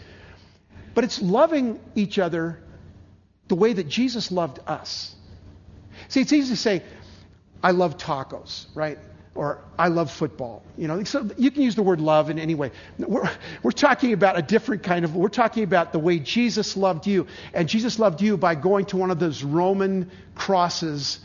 But 0.94 1.04
it's 1.04 1.20
loving 1.20 1.80
each 1.94 2.18
other 2.18 2.62
the 3.48 3.56
way 3.56 3.72
that 3.72 3.88
Jesus 3.88 4.30
loved 4.30 4.60
us. 4.66 5.14
See, 6.08 6.20
it's 6.20 6.32
easy 6.32 6.54
to 6.54 6.56
say, 6.56 6.82
I 7.62 7.70
love 7.72 7.96
tacos, 7.96 8.66
right? 8.74 8.98
Or 9.36 9.62
I 9.78 9.88
love 9.88 10.10
football. 10.10 10.62
You 10.76 10.88
know, 10.88 11.04
so 11.04 11.28
you 11.36 11.50
can 11.50 11.62
use 11.62 11.74
the 11.74 11.82
word 11.82 12.00
love 12.00 12.30
in 12.30 12.38
any 12.38 12.54
way. 12.54 12.72
We're, 12.98 13.30
we're 13.62 13.70
talking 13.70 14.12
about 14.12 14.38
a 14.38 14.42
different 14.42 14.82
kind 14.82 15.04
of, 15.04 15.14
we're 15.14 15.28
talking 15.28 15.64
about 15.64 15.92
the 15.92 15.98
way 15.98 16.18
Jesus 16.18 16.76
loved 16.76 17.06
you. 17.06 17.26
And 17.54 17.68
Jesus 17.68 17.98
loved 17.98 18.22
you 18.22 18.36
by 18.36 18.54
going 18.54 18.86
to 18.86 18.96
one 18.96 19.10
of 19.10 19.18
those 19.18 19.44
Roman 19.44 20.10
crosses 20.34 21.20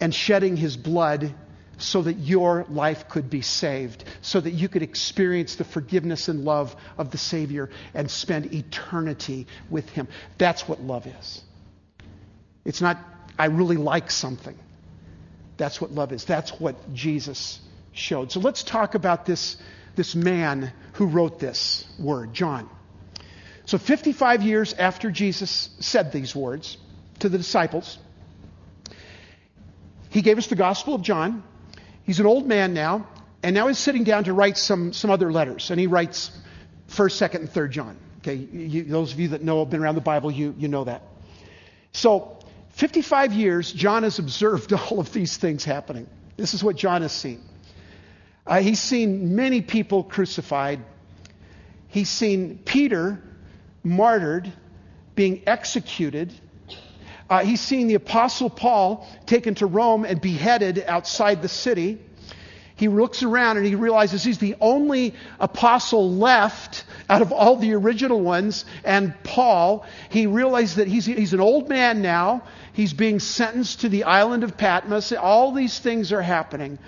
and 0.00 0.14
shedding 0.14 0.56
his 0.56 0.76
blood 0.76 1.34
so 1.78 2.02
that 2.02 2.14
your 2.14 2.66
life 2.68 3.08
could 3.08 3.28
be 3.28 3.40
saved, 3.42 4.04
so 4.22 4.40
that 4.40 4.52
you 4.52 4.68
could 4.68 4.82
experience 4.82 5.56
the 5.56 5.64
forgiveness 5.64 6.28
and 6.28 6.44
love 6.44 6.76
of 6.96 7.10
the 7.10 7.18
Savior 7.18 7.70
and 7.94 8.10
spend 8.10 8.54
eternity 8.54 9.46
with 9.70 9.88
him. 9.90 10.06
That's 10.38 10.68
what 10.68 10.80
love 10.80 11.06
is. 11.06 11.42
It's 12.64 12.80
not, 12.80 12.98
I 13.38 13.46
really 13.46 13.76
like 13.76 14.10
something. 14.10 14.56
That's 15.56 15.80
what 15.80 15.92
love 15.92 16.12
is. 16.12 16.24
That's 16.24 16.50
what 16.52 16.94
Jesus 16.94 17.60
showed. 17.92 18.32
So 18.32 18.40
let's 18.40 18.62
talk 18.62 18.94
about 18.94 19.24
this, 19.24 19.56
this 19.94 20.14
man 20.14 20.72
who 20.94 21.06
wrote 21.06 21.38
this 21.38 21.84
word, 21.98 22.32
John. 22.34 22.68
So 23.66 23.78
55 23.78 24.42
years 24.42 24.74
after 24.74 25.10
Jesus 25.10 25.70
said 25.80 26.12
these 26.12 26.34
words 26.34 26.76
to 27.20 27.28
the 27.28 27.38
disciples, 27.38 27.98
he 30.10 30.22
gave 30.22 30.38
us 30.38 30.48
the 30.48 30.56
Gospel 30.56 30.94
of 30.94 31.02
John. 31.02 31.42
He's 32.04 32.20
an 32.20 32.26
old 32.26 32.46
man 32.46 32.74
now, 32.74 33.08
and 33.42 33.54
now 33.54 33.68
he's 33.68 33.78
sitting 33.78 34.04
down 34.04 34.24
to 34.24 34.32
write 34.32 34.58
some, 34.58 34.92
some 34.92 35.10
other 35.10 35.32
letters. 35.32 35.70
And 35.70 35.80
he 35.80 35.86
writes 35.86 36.30
1st, 36.90 37.30
2nd, 37.30 37.34
and 37.36 37.48
3rd 37.48 37.70
John. 37.70 37.96
Okay, 38.18 38.34
you, 38.34 38.84
those 38.84 39.12
of 39.12 39.20
you 39.20 39.28
that 39.28 39.42
know, 39.42 39.60
have 39.60 39.70
been 39.70 39.82
around 39.82 39.96
the 39.96 40.00
Bible, 40.00 40.30
you, 40.30 40.54
you 40.58 40.68
know 40.68 40.84
that. 40.84 41.02
So 41.92 42.38
55 42.74 43.32
years, 43.32 43.72
John 43.72 44.02
has 44.02 44.18
observed 44.18 44.72
all 44.72 45.00
of 45.00 45.12
these 45.12 45.36
things 45.36 45.64
happening. 45.64 46.08
This 46.36 46.54
is 46.54 46.62
what 46.62 46.76
John 46.76 47.02
has 47.02 47.12
seen. 47.12 47.40
Uh, 48.46 48.60
he's 48.60 48.80
seen 48.80 49.36
many 49.36 49.62
people 49.62 50.04
crucified. 50.04 50.80
He's 51.88 52.10
seen 52.10 52.58
Peter 52.64 53.22
martyred, 53.82 54.52
being 55.14 55.42
executed. 55.46 56.32
Uh, 57.30 57.44
he's 57.44 57.60
seeing 57.60 57.86
the 57.86 57.94
Apostle 57.94 58.50
Paul 58.50 59.08
taken 59.26 59.54
to 59.56 59.66
Rome 59.66 60.04
and 60.04 60.20
beheaded 60.20 60.84
outside 60.86 61.40
the 61.40 61.48
city. 61.48 62.00
He 62.76 62.88
looks 62.88 63.22
around 63.22 63.56
and 63.56 63.66
he 63.66 63.76
realizes 63.76 64.24
he's 64.24 64.38
the 64.38 64.56
only 64.60 65.14
apostle 65.38 66.12
left 66.12 66.84
out 67.08 67.22
of 67.22 67.30
all 67.30 67.56
the 67.56 67.74
original 67.74 68.20
ones. 68.20 68.64
And 68.84 69.14
Paul, 69.22 69.86
he 70.10 70.26
realizes 70.26 70.76
that 70.76 70.88
he's, 70.88 71.06
he's 71.06 71.34
an 71.34 71.40
old 71.40 71.68
man 71.68 72.02
now. 72.02 72.42
He's 72.72 72.92
being 72.92 73.20
sentenced 73.20 73.82
to 73.82 73.88
the 73.88 74.04
island 74.04 74.42
of 74.42 74.56
Patmos. 74.56 75.12
All 75.12 75.52
these 75.52 75.78
things 75.78 76.12
are 76.12 76.22
happening. 76.22 76.80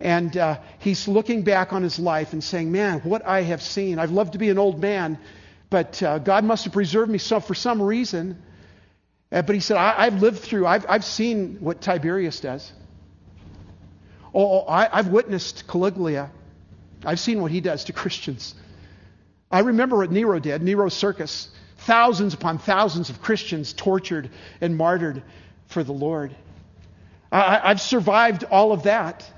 And 0.00 0.34
uh, 0.36 0.58
he's 0.78 1.06
looking 1.06 1.42
back 1.42 1.74
on 1.74 1.82
his 1.82 1.98
life 1.98 2.32
and 2.32 2.42
saying, 2.42 2.72
Man, 2.72 3.00
what 3.00 3.24
I 3.26 3.42
have 3.42 3.62
seen. 3.62 3.98
I've 3.98 4.10
loved 4.10 4.32
to 4.32 4.38
be 4.38 4.48
an 4.48 4.58
old 4.58 4.80
man, 4.80 5.18
but 5.68 6.02
uh, 6.02 6.18
God 6.18 6.44
must 6.44 6.64
have 6.64 6.72
preserved 6.72 7.10
me 7.10 7.18
so, 7.18 7.38
for 7.38 7.54
some 7.54 7.82
reason. 7.82 8.42
Uh, 9.30 9.42
but 9.42 9.54
he 9.54 9.60
said, 9.60 9.76
I, 9.76 10.04
have 10.04 10.22
lived 10.22 10.38
through, 10.38 10.66
I've, 10.66 10.86
I've 10.88 11.04
seen 11.04 11.58
what 11.60 11.80
Tiberius 11.80 12.40
does. 12.40 12.72
Oh, 14.34 14.60
oh 14.60 14.66
I, 14.66 14.98
I've 14.98 15.08
witnessed 15.08 15.66
Caligula. 15.68 16.30
I've 17.04 17.20
seen 17.20 17.40
what 17.40 17.50
he 17.50 17.60
does 17.60 17.84
to 17.84 17.92
Christians. 18.02 18.54
I 19.50 19.60
remember 19.60 19.98
what 19.98 20.10
Nero 20.10 20.38
did, 20.38 20.62
Nero's 20.62 20.94
circus. 20.94 21.48
Thousands 21.78 22.34
upon 22.34 22.58
thousands 22.58 23.10
of 23.10 23.20
Christians 23.20 23.72
tortured 23.72 24.30
and 24.60 24.76
martyred 24.76 25.22
for 25.66 25.84
the 25.84 25.92
Lord. 25.92 26.34
I, 27.30 27.68
have 27.68 27.80
survived 27.80 28.44
all 28.44 28.72
of 28.72 28.84
that. 28.84 29.28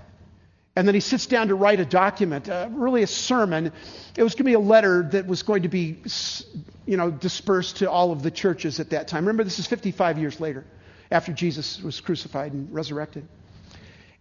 And 0.77 0.87
then 0.87 0.95
he 0.95 1.01
sits 1.01 1.27
down 1.27 1.49
to 1.49 1.55
write 1.55 1.81
a 1.81 1.87
document, 1.87 2.51
uh, 2.51 2.69
really 2.71 3.03
a 3.03 3.07
sermon. 3.07 3.73
It 4.17 4.23
was 4.23 4.35
going 4.35 4.45
to 4.45 4.45
be 4.45 4.53
a 4.53 4.59
letter 4.59 5.03
that 5.13 5.27
was 5.27 5.43
going 5.43 5.63
to 5.63 5.71
be, 5.71 6.03
you 6.85 6.99
know, 6.99 7.11
dispersed 7.11 7.79
to 7.79 7.91
all 7.91 8.13
of 8.13 8.23
the 8.23 8.31
churches 8.31 8.79
at 8.79 8.91
that 8.91 9.09
time. 9.09 9.25
Remember, 9.25 9.43
this 9.43 9.59
is 9.59 9.67
55 9.67 10.19
years 10.19 10.39
later, 10.39 10.67
after 11.11 11.33
Jesus 11.33 11.83
was 11.83 11.99
crucified 12.03 12.53
and 12.53 12.73
resurrected. 12.73 13.27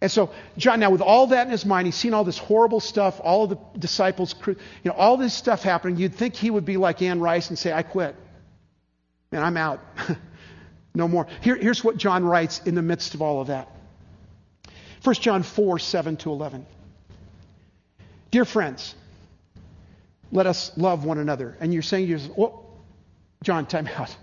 And 0.00 0.10
so, 0.10 0.30
John, 0.58 0.80
now 0.80 0.90
with 0.90 1.00
all 1.00 1.28
that 1.28 1.46
in 1.46 1.50
his 1.50 1.64
mind, 1.64 1.86
he's 1.86 1.94
seen 1.94 2.12
all 2.12 2.24
this 2.24 2.38
horrible 2.38 2.80
stuff, 2.80 3.18
all 3.22 3.44
of 3.44 3.50
the 3.50 3.58
disciples, 3.78 4.34
you 4.46 4.56
know, 4.84 4.92
all 4.92 5.16
this 5.16 5.32
stuff 5.32 5.62
happening. 5.62 5.96
You'd 5.96 6.14
think 6.14 6.34
he 6.34 6.50
would 6.50 6.66
be 6.66 6.76
like 6.76 7.00
Anne 7.00 7.20
Rice 7.20 7.48
and 7.48 7.58
say, 7.58 7.72
I 7.72 7.82
quit. 7.82 8.14
Man, 9.32 9.42
I'm 9.42 9.56
out. 9.56 9.80
no 10.94 11.08
more. 11.08 11.26
Here, 11.40 11.56
here's 11.56 11.82
what 11.82 11.96
John 11.96 12.24
writes 12.24 12.60
in 12.66 12.74
the 12.74 12.82
midst 12.82 13.14
of 13.14 13.22
all 13.22 13.40
of 13.40 13.48
that 13.48 13.68
1 15.02 15.14
John 15.16 15.42
4 15.42 15.78
7 15.78 16.16
to 16.18 16.30
11. 16.30 16.66
Dear 18.30 18.44
friends, 18.44 18.94
let 20.32 20.46
us 20.46 20.72
love 20.76 21.04
one 21.04 21.18
another. 21.18 21.56
And 21.60 21.72
you're 21.72 21.82
saying 21.82 22.08
yourself, 22.08 22.38
oh, 22.38 22.64
John, 23.42 23.66
time 23.66 23.86
out. 23.96 24.14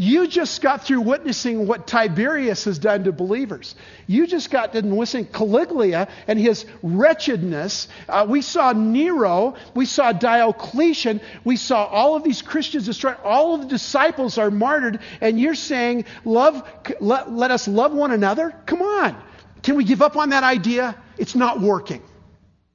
You 0.00 0.28
just 0.28 0.62
got 0.62 0.84
through 0.84 1.00
witnessing 1.00 1.66
what 1.66 1.88
Tiberius 1.88 2.66
has 2.66 2.78
done 2.78 3.02
to 3.02 3.12
believers. 3.12 3.74
You 4.06 4.28
just 4.28 4.48
got 4.48 4.72
done 4.72 4.90
witnessing 4.90 5.26
Caligula 5.26 6.06
and 6.28 6.38
his 6.38 6.66
wretchedness. 6.84 7.88
Uh, 8.08 8.24
we 8.28 8.40
saw 8.40 8.72
Nero. 8.72 9.56
We 9.74 9.86
saw 9.86 10.12
Diocletian. 10.12 11.20
We 11.42 11.56
saw 11.56 11.84
all 11.84 12.14
of 12.14 12.22
these 12.22 12.42
Christians 12.42 12.86
destroyed. 12.86 13.16
All 13.24 13.56
of 13.56 13.62
the 13.62 13.66
disciples 13.66 14.38
are 14.38 14.52
martyred. 14.52 15.00
And 15.20 15.40
you're 15.40 15.56
saying, 15.56 16.04
love, 16.24 16.62
let, 17.00 17.32
let 17.32 17.50
us 17.50 17.66
love 17.66 17.92
one 17.92 18.12
another? 18.12 18.54
Come 18.66 18.82
on. 18.82 19.20
Can 19.64 19.74
we 19.74 19.82
give 19.82 20.00
up 20.00 20.16
on 20.16 20.28
that 20.28 20.44
idea? 20.44 20.96
It's 21.16 21.34
not 21.34 21.60
working. 21.60 22.02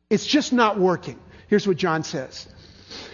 It's 0.09 0.27
just 0.27 0.51
not 0.51 0.77
working. 0.77 1.17
Here's 1.47 1.65
what 1.65 1.77
John 1.77 2.03
says. 2.03 2.49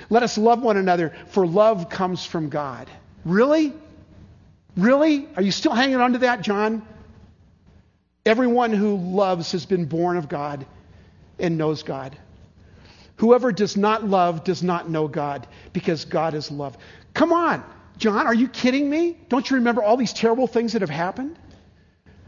Let 0.09 0.23
us 0.23 0.35
love 0.35 0.63
one 0.63 0.77
another, 0.77 1.15
for 1.27 1.45
love 1.45 1.91
comes 1.91 2.25
from 2.25 2.49
God. 2.49 2.89
Really? 3.23 3.71
Really? 4.77 5.27
Are 5.35 5.41
you 5.41 5.51
still 5.51 5.73
hanging 5.73 5.97
on 5.97 6.13
to 6.13 6.19
that, 6.19 6.41
John? 6.41 6.85
Everyone 8.25 8.71
who 8.73 8.95
loves 8.97 9.51
has 9.53 9.65
been 9.65 9.85
born 9.85 10.17
of 10.17 10.29
God 10.29 10.65
and 11.39 11.57
knows 11.57 11.83
God. 11.83 12.17
Whoever 13.17 13.51
does 13.51 13.75
not 13.75 14.05
love 14.05 14.43
does 14.43 14.63
not 14.63 14.89
know 14.89 15.07
God 15.07 15.47
because 15.73 16.05
God 16.05 16.33
is 16.33 16.51
love. 16.51 16.77
Come 17.13 17.33
on, 17.33 17.63
John, 17.97 18.27
are 18.27 18.33
you 18.33 18.47
kidding 18.47 18.89
me? 18.89 19.17
Don't 19.27 19.49
you 19.49 19.57
remember 19.57 19.83
all 19.83 19.97
these 19.97 20.13
terrible 20.13 20.47
things 20.47 20.73
that 20.73 20.81
have 20.81 20.89
happened? 20.89 21.37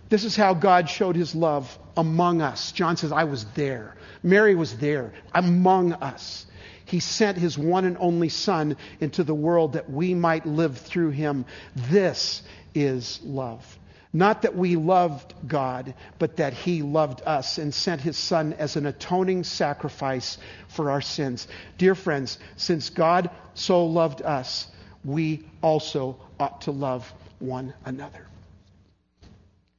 This 0.09 0.25
is 0.25 0.35
how 0.35 0.53
God 0.53 0.89
showed 0.89 1.15
his 1.15 1.33
love 1.33 1.79
among 1.95 2.41
us. 2.41 2.73
John 2.73 2.97
says, 2.97 3.13
I 3.13 3.23
was 3.23 3.45
there. 3.55 3.95
Mary 4.23 4.55
was 4.55 4.77
there 4.77 5.13
among 5.33 5.93
us. 5.93 6.45
He 6.91 6.99
sent 6.99 7.37
his 7.37 7.57
one 7.57 7.85
and 7.85 7.95
only 8.01 8.27
Son 8.27 8.75
into 8.99 9.23
the 9.23 9.33
world 9.33 9.73
that 9.73 9.89
we 9.89 10.13
might 10.13 10.45
live 10.45 10.77
through 10.77 11.11
him. 11.11 11.45
This 11.73 12.43
is 12.75 13.21
love. 13.23 13.79
Not 14.11 14.41
that 14.41 14.57
we 14.57 14.75
loved 14.75 15.33
God, 15.47 15.93
but 16.19 16.35
that 16.35 16.51
He 16.51 16.81
loved 16.81 17.21
us 17.25 17.57
and 17.59 17.73
sent 17.73 18.01
His 18.01 18.17
Son 18.17 18.51
as 18.51 18.75
an 18.75 18.85
atoning 18.85 19.45
sacrifice 19.45 20.37
for 20.67 20.91
our 20.91 20.99
sins. 20.99 21.47
Dear 21.77 21.95
friends, 21.95 22.37
since 22.57 22.89
God 22.89 23.29
so 23.53 23.85
loved 23.85 24.21
us, 24.21 24.67
we 25.05 25.45
also 25.61 26.17
ought 26.41 26.59
to 26.63 26.71
love 26.71 27.09
one 27.39 27.73
another. 27.85 28.27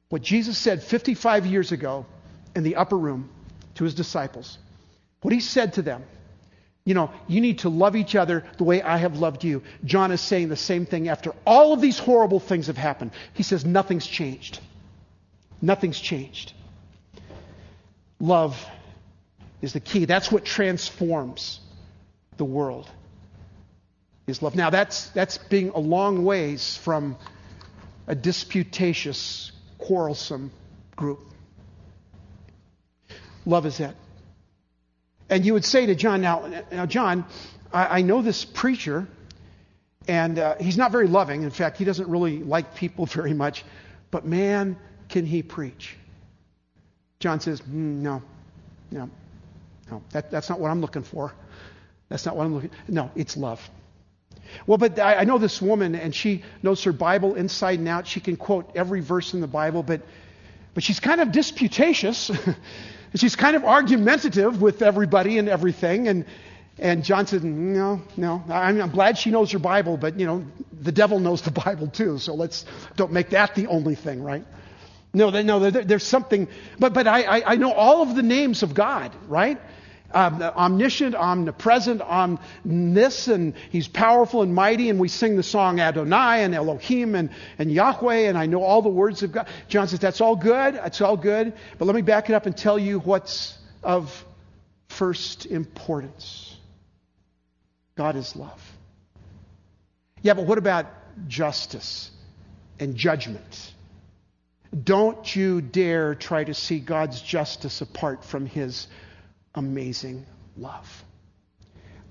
What 0.09 0.23
Jesus 0.23 0.57
said 0.57 0.81
55 0.81 1.45
years 1.45 1.71
ago 1.71 2.07
in 2.55 2.63
the 2.63 2.77
upper 2.77 2.97
room 2.97 3.29
to 3.75 3.83
His 3.83 3.93
disciples, 3.93 4.57
what 5.21 5.31
He 5.31 5.41
said 5.41 5.73
to 5.73 5.83
them 5.83 6.03
you 6.85 6.93
know, 6.93 7.11
you 7.27 7.39
need 7.39 7.59
to 7.59 7.69
love 7.69 7.95
each 7.95 8.15
other 8.15 8.43
the 8.57 8.63
way 8.63 8.81
I 8.81 8.97
have 8.97 9.17
loved 9.17 9.43
you. 9.43 9.63
John 9.85 10.11
is 10.11 10.19
saying 10.19 10.49
the 10.49 10.57
same 10.57 10.85
thing 10.85 11.07
after 11.07 11.33
all 11.45 11.71
of 11.71 11.79
these 11.79 11.97
horrible 11.97 12.39
things 12.39 12.67
have 12.67 12.77
happened. 12.77 13.11
He 13.33 13.43
says, 13.43 13.63
nothing's 13.65 14.05
changed. 14.05 14.59
Nothing's 15.61 15.99
changed. 15.99 16.53
Love 18.19 18.65
is 19.61 19.71
the 19.73 19.79
key. 19.79 20.05
That's 20.05 20.29
what 20.31 20.43
transforms 20.43 21.61
the 22.37 22.45
world. 22.45 22.89
Is 24.25 24.41
love. 24.41 24.55
Now 24.55 24.69
that's 24.69 25.07
that's 25.09 25.37
being 25.37 25.69
a 25.69 25.79
long 25.79 26.23
ways 26.23 26.77
from 26.77 27.17
a 28.07 28.15
disputatious, 28.15 29.51
quarrelsome 29.79 30.51
group. 30.95 31.19
Love 33.45 33.65
is 33.65 33.79
that. 33.79 33.95
And 35.33 35.43
you 35.43 35.53
would 35.53 35.65
say 35.65 35.87
to 35.87 35.95
John, 35.95 36.21
now, 36.21 36.63
now 36.71 36.85
John, 36.85 37.25
I, 37.73 37.99
I 37.99 38.01
know 38.03 38.21
this 38.21 38.45
preacher, 38.45 39.07
and 40.07 40.37
uh, 40.37 40.57
he's 40.59 40.77
not 40.77 40.91
very 40.91 41.07
loving. 41.07 41.41
In 41.41 41.49
fact, 41.49 41.77
he 41.77 41.85
doesn't 41.85 42.07
really 42.07 42.37
like 42.37 42.75
people 42.75 43.05
very 43.07 43.33
much, 43.33 43.65
but 44.11 44.27
man, 44.27 44.77
can 45.09 45.25
he 45.25 45.41
preach. 45.41 45.97
John 47.19 47.39
says, 47.39 47.61
mm, 47.61 47.71
no, 47.71 48.21
no, 48.91 49.09
no, 49.89 50.03
that, 50.11 50.29
that's 50.29 50.49
not 50.49 50.59
what 50.59 50.69
I'm 50.69 50.81
looking 50.81 51.01
for. 51.01 51.33
That's 52.09 52.27
not 52.27 52.35
what 52.35 52.45
I'm 52.45 52.53
looking 52.53 52.69
No, 52.87 53.09
it's 53.15 53.35
love. 53.35 53.67
Well, 54.67 54.77
but 54.77 54.99
I, 54.99 55.15
I 55.15 55.23
know 55.23 55.39
this 55.39 55.59
woman, 55.59 55.95
and 55.95 56.13
she 56.13 56.43
knows 56.61 56.83
her 56.83 56.91
Bible 56.91 57.33
inside 57.33 57.79
and 57.79 57.87
out. 57.87 58.05
She 58.05 58.19
can 58.19 58.37
quote 58.37 58.69
every 58.75 59.01
verse 59.01 59.33
in 59.33 59.41
the 59.41 59.47
Bible, 59.47 59.81
but, 59.81 60.03
but 60.75 60.83
she's 60.83 60.99
kind 60.99 61.21
of 61.21 61.31
disputatious. 61.31 62.29
she's 63.15 63.35
kind 63.35 63.55
of 63.55 63.63
argumentative 63.63 64.61
with 64.61 64.81
everybody 64.81 65.37
and 65.37 65.49
everything. 65.49 66.07
And, 66.07 66.25
and 66.77 67.03
John 67.03 67.27
said, 67.27 67.43
No, 67.43 68.01
no. 68.17 68.43
I'm, 68.49 68.81
I'm, 68.81 68.91
glad 68.91 69.17
she 69.17 69.31
knows 69.31 69.51
her 69.51 69.59
Bible, 69.59 69.97
but, 69.97 70.19
you 70.19 70.25
know, 70.25 70.45
the 70.81 70.91
devil 70.91 71.19
knows 71.19 71.41
the 71.41 71.51
Bible 71.51 71.87
too. 71.87 72.17
So 72.17 72.33
let's 72.33 72.65
don't 72.95 73.11
make 73.11 73.29
that 73.29 73.55
the 73.55 73.67
only 73.67 73.95
thing, 73.95 74.23
right? 74.23 74.45
No, 75.13 75.29
no, 75.29 75.69
there's 75.69 76.03
something. 76.03 76.47
But, 76.79 76.93
but 76.93 77.05
I, 77.05 77.43
I 77.45 77.55
know 77.55 77.71
all 77.71 78.01
of 78.01 78.15
the 78.15 78.23
names 78.23 78.63
of 78.63 78.73
God, 78.73 79.11
right? 79.27 79.61
Um, 80.13 80.41
omniscient, 80.41 81.15
omnipresent, 81.15 82.01
omnis, 82.01 83.27
and 83.27 83.53
he's 83.71 83.87
powerful 83.87 84.41
and 84.41 84.53
mighty. 84.53 84.89
And 84.89 84.99
we 84.99 85.07
sing 85.07 85.35
the 85.35 85.43
song 85.43 85.79
Adonai 85.79 86.43
and 86.43 86.53
Elohim 86.53 87.15
and, 87.15 87.29
and 87.57 87.71
Yahweh, 87.71 88.27
and 88.29 88.37
I 88.37 88.45
know 88.45 88.63
all 88.63 88.81
the 88.81 88.89
words 88.89 89.23
of 89.23 89.31
God. 89.31 89.47
John 89.67 89.87
says, 89.87 89.99
That's 89.99 90.21
all 90.21 90.35
good. 90.35 90.75
That's 90.75 91.01
all 91.01 91.17
good. 91.17 91.53
But 91.77 91.85
let 91.85 91.95
me 91.95 92.01
back 92.01 92.29
it 92.29 92.33
up 92.33 92.45
and 92.45 92.55
tell 92.55 92.77
you 92.77 92.99
what's 92.99 93.57
of 93.81 94.25
first 94.87 95.45
importance 95.45 96.55
God 97.95 98.15
is 98.15 98.35
love. 98.35 98.61
Yeah, 100.21 100.33
but 100.33 100.45
what 100.45 100.57
about 100.57 100.87
justice 101.27 102.09
and 102.79 102.95
judgment? 102.95 103.73
Don't 104.83 105.35
you 105.35 105.61
dare 105.61 106.15
try 106.15 106.43
to 106.43 106.53
see 106.53 106.79
God's 106.79 107.21
justice 107.21 107.81
apart 107.81 108.23
from 108.23 108.47
his 108.47 108.87
amazing 109.55 110.25
love. 110.57 111.03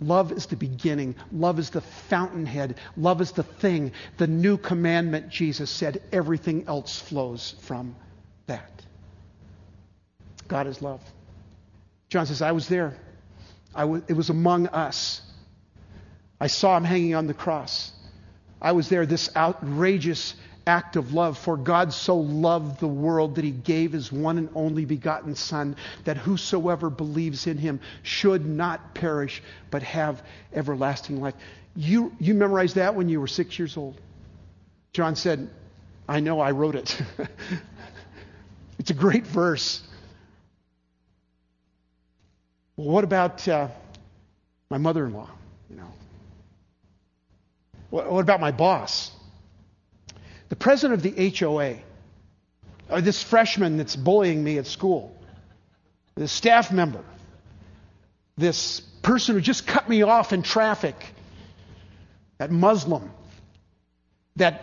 Love 0.01 0.33
is 0.33 0.47
the 0.47 0.57
beginning. 0.57 1.15
Love 1.31 1.59
is 1.59 1.71
the 1.71 1.81
fountainhead. 1.81 2.77
Love 2.97 3.21
is 3.21 3.33
the 3.33 3.43
thing. 3.43 3.93
The 4.19 4.27
new 4.27 4.57
commandment, 4.57 5.29
Jesus 5.29 5.71
said, 5.71 6.03
everything 6.13 6.65
else 6.67 6.99
flows 7.01 7.55
from 7.63 7.95
that. 8.47 8.71
God 10.49 10.67
is 10.67 10.83
love. 10.83 11.01
John 12.09 12.27
says, 12.27 12.43
I 12.43 12.53
was 12.53 12.69
there. 12.69 12.97
I 13.75 13.85
was, 13.85 14.03
it 14.09 14.15
was 14.15 14.29
among 14.29 14.67
us. 14.67 15.23
I 16.41 16.49
saw 16.49 16.77
him 16.77 16.85
hanging 16.85 17.15
on 17.15 17.27
the 17.27 17.35
cross. 17.35 17.93
I 18.61 18.73
was 18.73 18.89
there. 18.89 19.07
This 19.07 19.35
outrageous 19.35 20.35
act 20.67 20.97
of 20.97 21.13
love. 21.13 21.39
For 21.39 21.57
God 21.57 21.93
so 21.93 22.17
loved 22.17 22.81
the 22.81 22.89
world 22.89 23.37
that 23.37 23.45
he 23.45 23.51
gave 23.51 23.93
his 23.93 24.13
one 24.13 24.39
and 24.39 24.49
only 24.55 24.85
begotten 24.85 25.35
Son, 25.35 25.77
that 26.05 26.17
whosoever 26.17 26.91
believes 26.91 27.47
in 27.47 27.59
him 27.59 27.81
should 28.03 28.47
not 28.47 28.95
perish, 28.95 29.43
but 29.71 29.83
have 29.83 30.23
everlasting 30.53 31.21
life. 31.21 31.35
You, 31.75 32.13
you 32.19 32.35
memorized 32.35 32.77
that 32.77 32.95
when 32.95 33.09
you 33.09 33.21
were 33.21 33.27
six 33.27 33.59
years 33.59 33.77
old. 33.77 34.01
John 34.93 35.17
said, 35.17 35.49
I 36.09 36.21
know 36.21 36.41
I 36.41 36.51
wrote 36.51 36.75
it. 36.75 37.01
it's 38.79 38.91
a 38.91 38.95
great 38.95 39.27
verse. 39.27 39.83
Well, 42.77 42.89
what 42.89 43.05
about 43.05 43.47
uh, 43.49 43.69
my 44.69 44.79
mother 44.79 45.07
in 45.07 45.15
law? 45.15 45.31
You 45.71 45.77
know, 45.77 45.89
what, 47.91 48.11
what 48.11 48.21
about 48.21 48.41
my 48.41 48.51
boss? 48.51 49.11
The 50.53 50.57
president 50.57 51.03
of 51.03 51.15
the 51.15 51.31
HOA, 51.31 51.77
or 52.91 53.01
this 53.01 53.23
freshman 53.23 53.79
that's 53.79 53.97
bullying 53.97 54.45
me 54.45 54.59
at 54.59 54.67
school, 54.67 55.17
this 56.15 56.31
staff 56.31 56.71
member, 56.71 57.03
this 58.37 58.81
person 58.81 59.35
who 59.35 59.41
just 59.41 59.67
cut 59.67 59.89
me 59.89 60.03
off 60.03 60.35
in 60.35 60.43
traffic, 60.43 60.95
that 62.37 62.51
Muslim, 62.51 63.11
that 64.37 64.61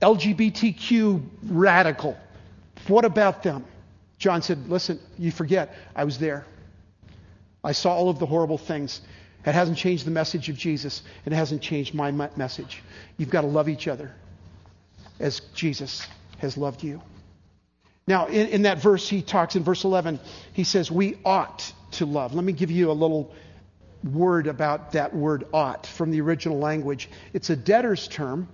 LGBTQ 0.00 1.22
radical. 1.50 2.16
What 2.88 3.04
about 3.04 3.42
them? 3.42 3.66
John 4.16 4.40
said, 4.40 4.70
Listen, 4.70 4.98
you 5.18 5.30
forget, 5.30 5.76
I 5.94 6.04
was 6.04 6.16
there. 6.16 6.46
I 7.62 7.72
saw 7.72 7.92
all 7.92 8.08
of 8.08 8.18
the 8.18 8.26
horrible 8.26 8.56
things. 8.56 9.02
It 9.44 9.52
hasn't 9.52 9.76
changed 9.76 10.06
the 10.06 10.12
message 10.12 10.48
of 10.48 10.56
Jesus, 10.56 11.02
and 11.26 11.34
it 11.34 11.36
hasn't 11.36 11.60
changed 11.60 11.92
my 11.92 12.10
message. 12.10 12.82
You've 13.18 13.28
got 13.28 13.42
to 13.42 13.48
love 13.48 13.68
each 13.68 13.86
other 13.86 14.10
as 15.20 15.40
Jesus 15.54 16.06
has 16.38 16.56
loved 16.56 16.82
you. 16.82 17.02
Now, 18.06 18.26
in, 18.26 18.48
in, 18.48 18.62
that 18.62 18.78
verse, 18.78 19.08
he 19.08 19.22
talks 19.22 19.56
in 19.56 19.64
verse 19.64 19.84
11, 19.84 20.20
he 20.52 20.64
says, 20.64 20.90
We 20.90 21.18
ought 21.24 21.72
to 21.92 22.06
love. 22.06 22.34
Let 22.34 22.44
me 22.44 22.52
give 22.52 22.70
you 22.70 22.90
a 22.90 22.92
little 22.92 23.32
word 24.12 24.46
about 24.46 24.92
that 24.92 25.14
word 25.14 25.46
ought 25.52 25.86
from 25.86 26.10
the 26.10 26.20
original 26.20 26.58
language. 26.58 27.08
It's 27.32 27.48
a 27.48 27.56
debtor's 27.56 28.06
term, 28.06 28.48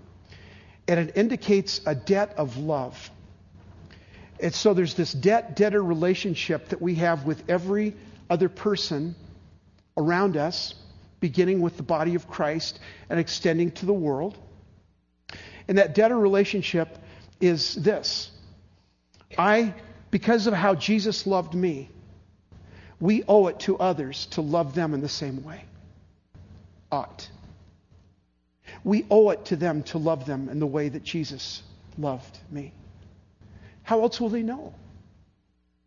and 0.86 1.00
it 1.00 1.16
indicates 1.16 1.80
a 1.84 1.94
debt 1.94 2.34
of 2.36 2.56
love. 2.56 3.10
And 4.38 4.54
so 4.54 4.72
there's 4.72 4.94
this 4.94 5.12
debt 5.12 5.56
debtor 5.56 5.82
relationship 5.82 6.68
that 6.68 6.80
we 6.80 6.94
have 6.96 7.24
with 7.24 7.42
every 7.48 7.94
other 8.30 8.48
person 8.48 9.16
around 9.96 10.36
us, 10.36 10.74
beginning 11.18 11.60
with 11.60 11.76
the 11.76 11.82
body 11.82 12.14
of 12.14 12.28
Christ 12.28 12.78
and 13.10 13.18
extending 13.18 13.72
to 13.72 13.86
the 13.86 13.92
world. 13.92 14.38
And 15.70 15.78
that 15.78 15.94
debtor 15.94 16.18
relationship 16.18 16.98
is 17.40 17.76
this 17.76 18.32
I, 19.38 19.72
because 20.10 20.48
of 20.48 20.52
how 20.52 20.74
Jesus 20.74 21.28
loved 21.28 21.54
me, 21.54 21.88
we 22.98 23.22
owe 23.28 23.46
it 23.46 23.60
to 23.60 23.78
others 23.78 24.26
to 24.32 24.40
love 24.40 24.74
them 24.74 24.94
in 24.94 25.00
the 25.00 25.08
same 25.08 25.44
way. 25.44 25.62
Ought. 26.90 27.30
We 28.82 29.06
owe 29.10 29.30
it 29.30 29.44
to 29.46 29.56
them 29.56 29.84
to 29.84 29.98
love 29.98 30.26
them 30.26 30.48
in 30.48 30.58
the 30.58 30.66
way 30.66 30.88
that 30.88 31.04
Jesus 31.04 31.62
loved 31.96 32.36
me. 32.50 32.72
How 33.84 34.02
else 34.02 34.20
will 34.20 34.28
they 34.28 34.42
know? 34.42 34.74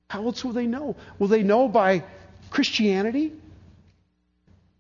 How 0.10 0.24
else 0.26 0.46
will 0.46 0.54
they 0.54 0.66
know? 0.66 0.96
Will 1.20 1.28
they 1.28 1.44
know 1.44 1.68
by 1.68 2.06
Christianity? 2.52 3.34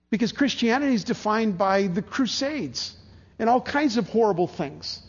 Because 0.09 0.31
Christianity 0.31 0.93
is 0.93 1.03
defined 1.03 1.57
by 1.57 1.87
the 1.87 2.01
Crusades 2.01 2.95
and 3.39 3.49
all 3.49 3.61
kinds 3.61 3.97
of 3.97 4.07
horrible 4.09 4.47
things. 4.47 5.01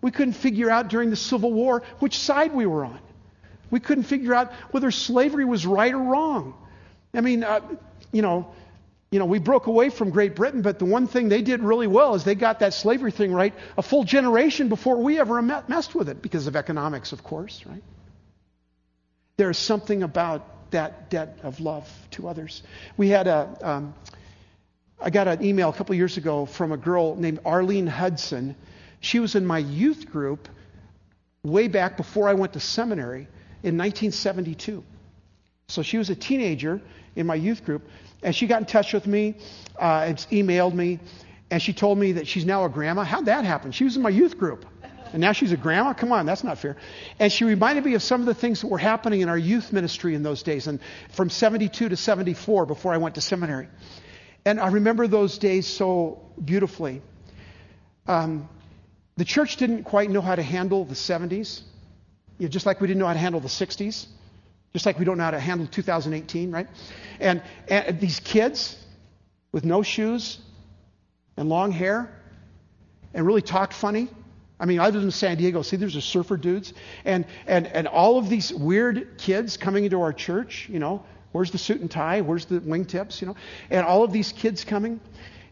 We 0.00 0.10
couldn't 0.10 0.34
figure 0.34 0.70
out 0.70 0.88
during 0.88 1.10
the 1.10 1.16
Civil 1.16 1.52
War 1.52 1.82
which 1.98 2.18
side 2.18 2.54
we 2.54 2.66
were 2.66 2.84
on. 2.84 3.00
We 3.70 3.80
couldn't 3.80 4.04
figure 4.04 4.34
out 4.34 4.52
whether 4.70 4.90
slavery 4.90 5.44
was 5.44 5.66
right 5.66 5.92
or 5.92 6.02
wrong. 6.02 6.54
I 7.12 7.20
mean, 7.20 7.44
uh, 7.44 7.60
you 8.12 8.22
know, 8.22 8.52
you 9.10 9.18
know, 9.18 9.24
we 9.24 9.38
broke 9.38 9.66
away 9.66 9.88
from 9.88 10.10
Great 10.10 10.36
Britain, 10.36 10.60
but 10.60 10.78
the 10.78 10.84
one 10.84 11.06
thing 11.06 11.28
they 11.28 11.40
did 11.40 11.62
really 11.62 11.86
well 11.86 12.14
is 12.14 12.24
they 12.24 12.34
got 12.34 12.60
that 12.60 12.74
slavery 12.74 13.10
thing 13.10 13.32
right 13.32 13.54
a 13.76 13.82
full 13.82 14.04
generation 14.04 14.68
before 14.68 14.98
we 14.98 15.18
ever 15.18 15.40
messed 15.40 15.94
with 15.94 16.08
it 16.08 16.20
because 16.20 16.46
of 16.46 16.56
economics, 16.56 17.12
of 17.12 17.22
course, 17.22 17.64
right? 17.66 17.82
There 19.38 19.48
is 19.48 19.56
something 19.56 20.02
about 20.02 20.70
that 20.72 21.08
debt 21.08 21.38
of 21.42 21.60
love 21.60 21.90
to 22.12 22.28
others. 22.28 22.62
We 22.98 23.08
had 23.08 23.26
a, 23.26 23.56
um, 23.62 23.94
I 25.00 25.10
got 25.10 25.28
an 25.28 25.44
email 25.44 25.68
a 25.68 25.72
couple 25.72 25.94
years 25.94 26.16
ago 26.16 26.44
from 26.44 26.72
a 26.72 26.76
girl 26.76 27.14
named 27.14 27.40
Arlene 27.44 27.86
Hudson. 27.86 28.56
She 29.00 29.20
was 29.20 29.36
in 29.36 29.46
my 29.46 29.58
youth 29.58 30.10
group 30.10 30.48
way 31.44 31.68
back 31.68 31.96
before 31.96 32.28
I 32.28 32.34
went 32.34 32.54
to 32.54 32.60
seminary 32.60 33.28
in 33.62 33.78
1972. 33.78 34.82
So 35.68 35.82
she 35.82 35.98
was 35.98 36.10
a 36.10 36.16
teenager 36.16 36.80
in 37.14 37.26
my 37.26 37.36
youth 37.36 37.64
group, 37.64 37.86
and 38.22 38.34
she 38.34 38.46
got 38.46 38.60
in 38.60 38.66
touch 38.66 38.92
with 38.92 39.06
me 39.06 39.36
uh, 39.78 40.04
and 40.06 40.18
emailed 40.32 40.74
me, 40.74 40.98
and 41.50 41.62
she 41.62 41.72
told 41.72 41.98
me 41.98 42.12
that 42.12 42.26
she's 42.26 42.44
now 42.44 42.64
a 42.64 42.68
grandma. 42.68 43.04
How'd 43.04 43.26
that 43.26 43.44
happen? 43.44 43.70
She 43.70 43.84
was 43.84 43.96
in 43.96 44.02
my 44.02 44.08
youth 44.08 44.36
group, 44.36 44.64
and 45.12 45.20
now 45.20 45.32
she's 45.32 45.52
a 45.52 45.56
grandma? 45.56 45.92
Come 45.92 46.10
on, 46.10 46.26
that's 46.26 46.42
not 46.42 46.58
fair. 46.58 46.76
And 47.20 47.30
she 47.30 47.44
reminded 47.44 47.84
me 47.84 47.94
of 47.94 48.02
some 48.02 48.20
of 48.20 48.26
the 48.26 48.34
things 48.34 48.62
that 48.62 48.68
were 48.68 48.78
happening 48.78 49.20
in 49.20 49.28
our 49.28 49.38
youth 49.38 49.72
ministry 49.72 50.14
in 50.14 50.24
those 50.24 50.42
days, 50.42 50.66
and 50.66 50.80
from 51.10 51.30
72 51.30 51.88
to 51.88 51.96
74 51.96 52.66
before 52.66 52.92
I 52.92 52.96
went 52.96 53.14
to 53.14 53.20
seminary. 53.20 53.68
And 54.48 54.58
I 54.58 54.68
remember 54.68 55.06
those 55.06 55.36
days 55.36 55.66
so 55.66 56.22
beautifully. 56.42 57.02
Um, 58.06 58.48
the 59.18 59.26
church 59.26 59.58
didn't 59.58 59.84
quite 59.84 60.08
know 60.08 60.22
how 60.22 60.34
to 60.34 60.42
handle 60.42 60.86
the 60.86 60.94
70s, 60.94 61.60
you 62.38 62.46
know, 62.46 62.48
just 62.48 62.64
like 62.64 62.80
we 62.80 62.86
didn't 62.86 62.98
know 62.98 63.06
how 63.08 63.12
to 63.12 63.18
handle 63.18 63.42
the 63.42 63.48
60s, 63.48 64.06
just 64.72 64.86
like 64.86 64.98
we 64.98 65.04
don't 65.04 65.18
know 65.18 65.24
how 65.24 65.32
to 65.32 65.38
handle 65.38 65.66
2018, 65.66 66.50
right? 66.50 66.66
And, 67.20 67.42
and 67.68 68.00
these 68.00 68.20
kids 68.20 68.82
with 69.52 69.66
no 69.66 69.82
shoes 69.82 70.38
and 71.36 71.50
long 71.50 71.70
hair 71.70 72.10
and 73.12 73.26
really 73.26 73.42
talked 73.42 73.74
funny. 73.74 74.08
I 74.58 74.64
mean, 74.64 74.80
I 74.80 74.88
lived 74.88 75.04
in 75.04 75.10
San 75.10 75.36
Diego. 75.36 75.60
See, 75.60 75.76
there's 75.76 75.96
a 75.96 76.00
surfer 76.00 76.38
dudes. 76.38 76.72
And, 77.04 77.26
and, 77.46 77.66
and 77.66 77.86
all 77.86 78.16
of 78.16 78.30
these 78.30 78.50
weird 78.50 79.18
kids 79.18 79.58
coming 79.58 79.84
into 79.84 80.00
our 80.00 80.14
church, 80.14 80.70
you 80.70 80.78
know, 80.78 81.04
Where's 81.32 81.50
the 81.50 81.58
suit 81.58 81.80
and 81.80 81.90
tie? 81.90 82.20
Where's 82.22 82.46
the 82.46 82.60
wingtips? 82.60 83.20
You 83.20 83.28
know, 83.28 83.36
and 83.70 83.86
all 83.86 84.02
of 84.04 84.12
these 84.12 84.32
kids 84.32 84.64
coming. 84.64 85.00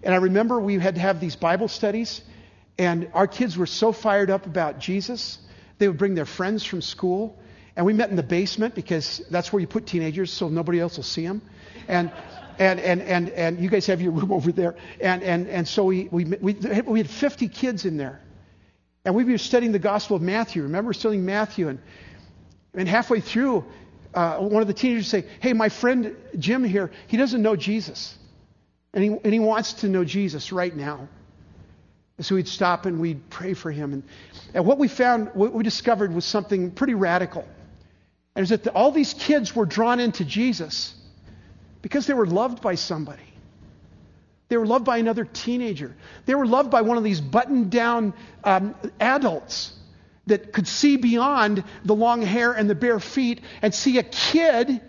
And 0.03 0.15
I 0.15 0.19
remember 0.19 0.61
we 0.61 0.79
had 0.79 0.95
to 0.95 1.01
have 1.01 1.21
these 1.21 1.37
Bible 1.37 1.69
studies, 1.69 2.23
and 2.79 3.11
our 3.13 3.27
kids 3.27 3.57
were 3.57 3.67
so 3.67 3.93
fired 3.93 4.31
up 4.31 4.47
about 4.47 4.79
Jesus. 4.79 5.39
They 5.79 5.89
would 5.89 5.99
bring 5.99 6.15
their 6.15 6.27
friends 6.27 6.65
from 6.65 6.81
school, 6.81 7.39
and 7.77 7.85
we 7.85 7.93
met 7.93 8.11
in 8.11 8.17
the 8.17 8.23
basement 8.23 8.75
because 8.75 9.23
that's 9.31 9.53
where 9.53 9.61
you 9.61 9.67
put 9.67 9.87
teenagers, 9.87 10.33
so 10.33 10.49
nobody 10.49 10.81
else 10.81 10.97
will 10.97 11.05
see 11.05 11.27
them. 11.27 11.43
And 11.89 12.11
and 12.59 12.81
and 12.81 13.03
and 13.03 13.29
and 13.31 13.61
you 13.61 13.69
guys 13.69 13.87
have 13.87 14.01
your 14.01 14.13
room 14.13 14.33
over 14.39 14.53
there. 14.53 14.77
And 15.01 15.23
and 15.23 15.47
and 15.49 15.69
so 15.69 15.85
we 15.85 16.09
we 16.11 16.25
we, 16.25 16.55
we 16.55 16.99
had 16.99 17.11
50 17.11 17.49
kids 17.49 17.85
in 17.85 17.97
there, 17.97 18.21
and 19.05 19.15
we 19.15 19.25
were 19.25 19.39
studying 19.39 19.73
the 19.73 19.79
Gospel 19.79 20.17
of 20.17 20.23
Matthew. 20.23 20.63
Remember 20.63 20.93
studying 20.93 21.25
Matthew, 21.25 21.69
and 21.69 21.79
and 22.75 22.89
halfway 22.89 23.21
through, 23.21 23.65
uh, 24.15 24.39
one 24.39 24.63
of 24.63 24.69
the 24.69 24.75
teenagers 24.75 25.09
say, 25.09 25.25
Hey, 25.41 25.53
my 25.53 25.69
friend 25.69 26.17
Jim 26.39 26.65
here, 26.65 26.91
he 27.07 27.17
doesn't 27.17 27.43
know 27.43 27.57
Jesus. 27.57 28.17
And 28.93 29.05
he, 29.05 29.11
and 29.11 29.33
he 29.33 29.41
wants 29.41 29.75
to 29.75 29.89
know 29.89 30.05
Jesus 30.05 30.53
right 30.53 30.75
now. 30.75 31.09
So 32.21 32.35
we'd 32.35 32.49
stop 32.49 32.87
and 32.87 32.99
we'd 32.99 33.29
pray 33.29 33.53
for 33.53 33.71
him. 33.71 33.93
And, 33.93 34.03
and 34.55 34.65
what 34.65 34.79
we 34.79 34.89
found, 34.89 35.31
what 35.35 35.53
we 35.53 35.63
discovered 35.63 36.15
was 36.15 36.25
something 36.25 36.71
pretty 36.71 36.95
radical. 36.95 37.47
And 38.35 38.43
is 38.43 38.49
that 38.49 38.65
the, 38.65 38.73
all 38.73 38.91
these 38.91 39.13
kids 39.13 39.55
were 39.55 39.67
drawn 39.67 40.01
into 40.01 40.25
Jesus 40.25 40.95
because 41.83 42.07
they 42.07 42.15
were 42.15 42.27
loved 42.27 42.63
by 42.63 42.75
somebody. 42.75 43.23
They 44.49 44.57
were 44.57 44.67
loved 44.67 44.85
by 44.85 44.99
another 44.99 45.25
teenager. 45.25 45.95
They 46.25 46.35
were 46.35 46.47
loved 46.47 46.71
by 46.71 46.83
one 46.83 46.97
of 46.97 47.05
these 47.05 47.21
buttoned 47.21 47.71
down 47.71 48.15
um, 48.45 48.75
adults 48.99 49.76
that 50.27 50.53
could 50.53 50.67
see 50.67 50.97
beyond 50.97 51.63
the 51.85 51.95
long 51.95 52.23
hair 52.23 52.53
and 52.53 52.69
the 52.69 52.75
bare 52.75 53.01
feet 53.01 53.41
and 53.63 53.75
see 53.75 53.99
a 53.99 54.03
kid 54.03 54.81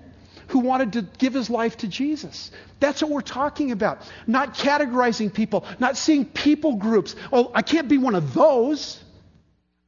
who 0.48 0.60
wanted 0.60 0.94
to 0.94 1.02
give 1.02 1.34
his 1.34 1.50
life 1.50 1.78
to 1.78 1.88
Jesus. 1.88 2.52
That's 2.80 3.02
what 3.02 3.12
we're 3.12 3.22
talking 3.22 3.72
about. 3.72 4.02
Not 4.26 4.56
categorizing 4.56 5.34
people, 5.34 5.66
not 5.80 5.98
seeing 5.98 6.26
people 6.26 6.76
groups. 6.76 7.16
Oh, 7.32 7.52
I 7.54 7.62
can't 7.62 7.90
be 7.90 7.98
one 7.98 8.16
of 8.16 8.34
those. 8.34 9.04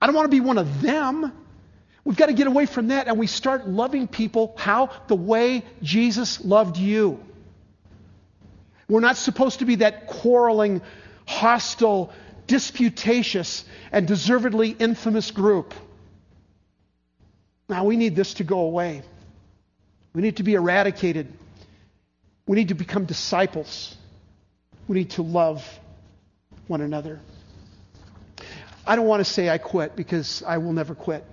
I 0.02 0.06
don't 0.06 0.16
want 0.16 0.26
to 0.26 0.36
be 0.36 0.42
one 0.42 0.58
of 0.58 0.82
them. 0.82 1.32
We've 2.04 2.18
got 2.18 2.28
to 2.28 2.34
get 2.34 2.48
away 2.48 2.66
from 2.66 2.88
that 2.88 3.08
and 3.08 3.18
we 3.18 3.28
start 3.28 3.68
loving 3.68 4.08
people 4.08 4.56
how? 4.58 4.90
The 5.08 5.16
way 5.16 5.64
Jesus 5.82 6.44
loved 6.44 6.78
you. 6.78 7.24
We're 8.88 9.02
not 9.02 9.18
supposed 9.18 9.60
to 9.60 9.66
be 9.66 9.76
that 9.76 10.08
quarreling, 10.08 10.82
hostile, 11.28 12.12
disputatious, 12.50 13.64
and 13.92 14.08
deservedly 14.08 14.72
infamous 14.72 15.30
group. 15.32 15.74
Now, 17.70 17.86
we 17.86 17.96
need 17.96 18.16
this 18.16 18.34
to 18.36 18.44
go 18.44 18.62
away. 18.62 19.04
We 20.14 20.24
need 20.24 20.38
to 20.38 20.44
be 20.44 20.56
eradicated. 20.56 21.32
We 22.48 22.56
need 22.56 22.70
to 22.70 22.74
become 22.74 23.06
disciples. 23.06 23.96
We 24.88 24.98
need 24.98 25.12
to 25.12 25.22
love 25.22 25.64
one 26.68 26.82
another. 26.82 27.20
I 28.86 28.96
don't 28.96 29.06
want 29.06 29.24
to 29.24 29.32
say 29.32 29.48
I 29.48 29.60
quit 29.60 29.96
because 29.96 30.42
I 30.42 30.58
will 30.58 30.74
never 30.74 30.96
quit. 30.96 31.24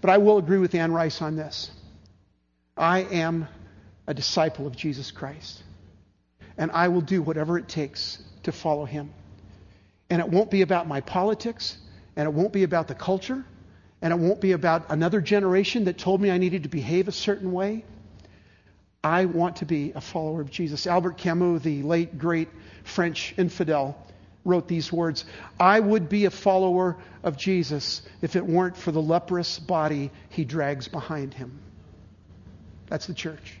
But 0.00 0.10
I 0.10 0.18
will 0.18 0.38
agree 0.38 0.58
with 0.58 0.74
Anne 0.74 0.92
Rice 0.92 1.22
on 1.22 1.36
this. 1.36 1.70
I 2.76 3.02
am 3.02 3.46
a 4.08 4.14
disciple 4.14 4.66
of 4.66 4.76
Jesus 4.76 5.12
Christ. 5.12 5.62
And 6.58 6.72
I 6.72 6.88
will 6.88 7.00
do 7.02 7.22
whatever 7.22 7.56
it 7.56 7.68
takes 7.68 8.20
to 8.42 8.50
follow 8.50 8.84
him. 8.84 9.12
And 10.10 10.20
it 10.20 10.28
won't 10.28 10.50
be 10.50 10.62
about 10.62 10.86
my 10.86 11.00
politics, 11.00 11.76
and 12.14 12.26
it 12.26 12.32
won't 12.32 12.52
be 12.52 12.62
about 12.62 12.88
the 12.88 12.94
culture, 12.94 13.44
and 14.00 14.12
it 14.12 14.18
won't 14.18 14.40
be 14.40 14.52
about 14.52 14.86
another 14.90 15.20
generation 15.20 15.84
that 15.84 15.98
told 15.98 16.20
me 16.20 16.30
I 16.30 16.38
needed 16.38 16.62
to 16.62 16.68
behave 16.68 17.08
a 17.08 17.12
certain 17.12 17.52
way. 17.52 17.84
I 19.02 19.24
want 19.26 19.56
to 19.56 19.66
be 19.66 19.92
a 19.92 20.00
follower 20.00 20.40
of 20.40 20.50
Jesus. 20.50 20.86
Albert 20.86 21.16
Camus, 21.16 21.62
the 21.62 21.82
late 21.82 22.18
great 22.18 22.48
French 22.84 23.34
infidel, 23.36 23.96
wrote 24.44 24.68
these 24.68 24.92
words 24.92 25.24
I 25.60 25.80
would 25.80 26.08
be 26.08 26.24
a 26.24 26.30
follower 26.30 26.96
of 27.22 27.36
Jesus 27.36 28.02
if 28.22 28.36
it 28.36 28.46
weren't 28.46 28.76
for 28.76 28.92
the 28.92 29.02
leprous 29.02 29.58
body 29.58 30.10
he 30.30 30.44
drags 30.44 30.88
behind 30.88 31.34
him. 31.34 31.58
That's 32.88 33.06
the 33.06 33.14
church. 33.14 33.58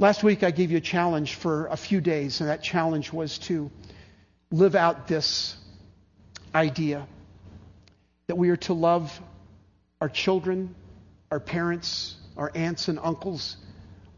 Last 0.00 0.22
week, 0.22 0.44
I 0.44 0.52
gave 0.52 0.70
you 0.70 0.76
a 0.76 0.80
challenge 0.80 1.34
for 1.34 1.66
a 1.66 1.76
few 1.76 2.00
days, 2.00 2.40
and 2.40 2.48
that 2.48 2.62
challenge 2.62 3.12
was 3.12 3.36
to 3.38 3.68
live 4.52 4.76
out 4.76 5.08
this 5.08 5.56
idea 6.54 7.04
that 8.28 8.38
we 8.38 8.50
are 8.50 8.56
to 8.58 8.74
love 8.74 9.20
our 10.00 10.08
children, 10.08 10.72
our 11.32 11.40
parents, 11.40 12.14
our 12.36 12.52
aunts 12.54 12.86
and 12.86 13.00
uncles, 13.02 13.56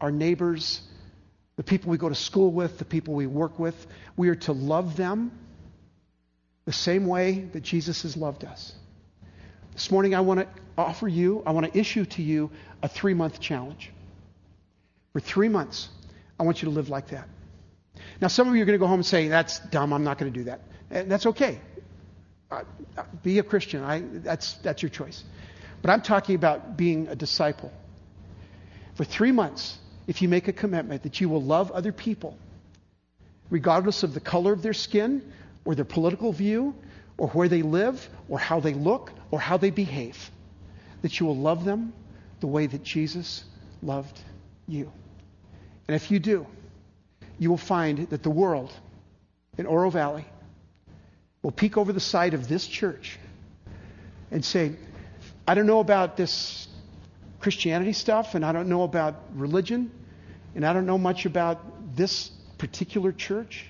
our 0.03 0.11
neighbors, 0.11 0.83
the 1.57 1.63
people 1.63 1.91
we 1.91 1.97
go 1.97 2.11
to 2.11 2.15
school 2.15 2.53
with, 2.53 2.77
the 2.77 2.85
people 2.85 3.15
we 3.15 3.27
work 3.27 3.59
with. 3.59 3.87
We 4.19 4.29
are 4.29 4.35
to 4.35 4.53
love 4.53 4.99
them 4.99 5.33
the 6.67 6.75
same 6.75 7.07
way 7.07 7.49
that 7.55 7.63
Jesus 7.63 8.03
has 8.03 8.19
loved 8.19 8.45
us. 8.45 8.75
This 9.73 9.91
morning, 9.91 10.15
I 10.15 10.21
want 10.21 10.41
to 10.41 10.47
offer 10.77 11.09
you, 11.09 11.43
I 11.47 11.53
want 11.53 11.73
to 11.73 11.79
issue 11.79 12.05
to 12.05 12.23
you 12.23 12.51
a 12.83 12.89
three 12.89 13.15
month 13.15 13.41
challenge. 13.41 13.93
For 15.13 15.21
three 15.21 15.49
months, 15.49 15.89
I 16.39 16.45
want 16.45 16.63
you 16.63 16.69
to 16.69 16.75
live 16.75 16.89
like 16.89 17.09
that. 17.09 17.29
Now, 18.21 18.29
some 18.29 18.49
of 18.49 18.55
you 18.55 18.63
are 18.63 18.65
going 18.65 18.79
to 18.79 18.83
go 18.83 18.87
home 18.87 19.01
and 19.01 19.07
say, 19.07 19.29
That's 19.29 19.59
dumb, 19.59 19.93
I'm 19.93 20.05
not 20.05 20.19
going 20.19 20.33
to 20.33 20.39
do 20.39 20.45
that. 20.45 20.61
And 20.91 21.11
that's 21.11 21.27
okay. 21.27 21.61
Uh, 22.51 22.65
be 23.23 23.39
a 23.39 23.43
Christian. 23.43 23.83
I, 23.83 24.03
that's, 24.03 24.55
that's 24.55 24.83
your 24.83 24.91
choice. 24.91 25.23
But 25.83 25.91
I'm 25.91 26.03
talking 26.03 26.35
about 26.35 26.77
being 26.77 27.09
a 27.09 27.15
disciple. 27.15 27.73
For 28.95 29.05
three 29.05 29.33
months, 29.33 29.79
if 30.07 30.21
you 30.21 30.29
make 30.29 30.49
a 30.49 30.53
commitment 30.53 31.05
that 31.05 31.21
you 31.21 31.29
will 31.29 31.43
love 31.43 31.71
other 31.71 31.93
people, 31.93 32.37
regardless 33.51 34.03
of 34.03 34.15
the 34.15 34.21
color 34.21 34.53
of 34.53 34.63
their 34.63 34.73
skin, 34.73 35.33
or 35.65 35.75
their 35.75 35.85
political 35.85 36.33
view, 36.33 36.75
or 37.19 37.29
where 37.29 37.49
they 37.49 37.63
live, 37.63 38.09
or 38.29 38.39
how 38.39 38.61
they 38.61 38.75
look, 38.75 39.13
or 39.31 39.39
how 39.39 39.57
they 39.57 39.71
behave, 39.71 40.31
that 41.03 41.21
you 41.21 41.27
will 41.27 41.37
love 41.37 41.65
them 41.65 41.93
the 42.41 42.47
way 42.47 42.67
that 42.67 42.83
Jesus 42.83 43.45
loved 43.83 44.21
you. 44.71 44.93
And 45.89 45.95
if 45.95 46.11
you 46.11 46.19
do, 46.19 46.47
you 47.39 47.51
will 47.51 47.57
find 47.57 48.09
that 48.11 48.23
the 48.23 48.31
world 48.31 48.73
in 49.59 49.67
Oro 49.67 49.91
Valley 49.91 50.25
will 51.43 51.51
peek 51.51 51.77
over 51.77 51.93
the 51.93 52.01
side 52.01 52.35
of 52.35 52.49
this 52.49 52.67
church 52.67 53.19
and 54.31 54.45
say, 54.45 54.77
I 55.47 55.55
don't 55.55 55.67
know 55.67 55.81
about 55.81 56.17
this 56.17 56.69
Christianity 57.41 57.95
stuff, 57.95 58.35
and 58.35 58.45
I 58.45 58.53
don't 58.53 58.69
know 58.69 58.83
about 58.83 59.15
religion, 59.35 59.91
and 60.55 60.65
I 60.67 60.73
don't 60.73 60.87
know 60.87 60.99
much 60.99 61.25
about 61.27 61.97
this 61.97 62.31
particular 62.59 63.13
church, 63.13 63.67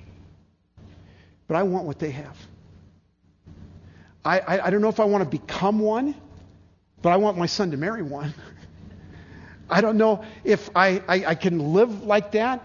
but 1.46 1.56
I 1.56 1.62
want 1.62 1.86
what 1.86 1.98
they 1.98 2.10
have. 2.10 2.36
I, 4.24 4.40
I, 4.40 4.66
I 4.66 4.70
don't 4.70 4.82
know 4.82 4.88
if 4.88 5.00
I 5.00 5.04
want 5.04 5.24
to 5.24 5.30
become 5.30 5.78
one, 5.78 6.14
but 7.00 7.10
I 7.10 7.16
want 7.16 7.38
my 7.38 7.46
son 7.46 7.70
to 7.70 7.76
marry 7.76 8.02
one. 8.02 8.34
I 9.70 9.80
don't 9.80 9.96
know 9.96 10.24
if 10.44 10.68
I, 10.74 11.02
I, 11.08 11.24
I 11.26 11.34
can 11.34 11.72
live 11.72 12.04
like 12.04 12.32
that, 12.32 12.62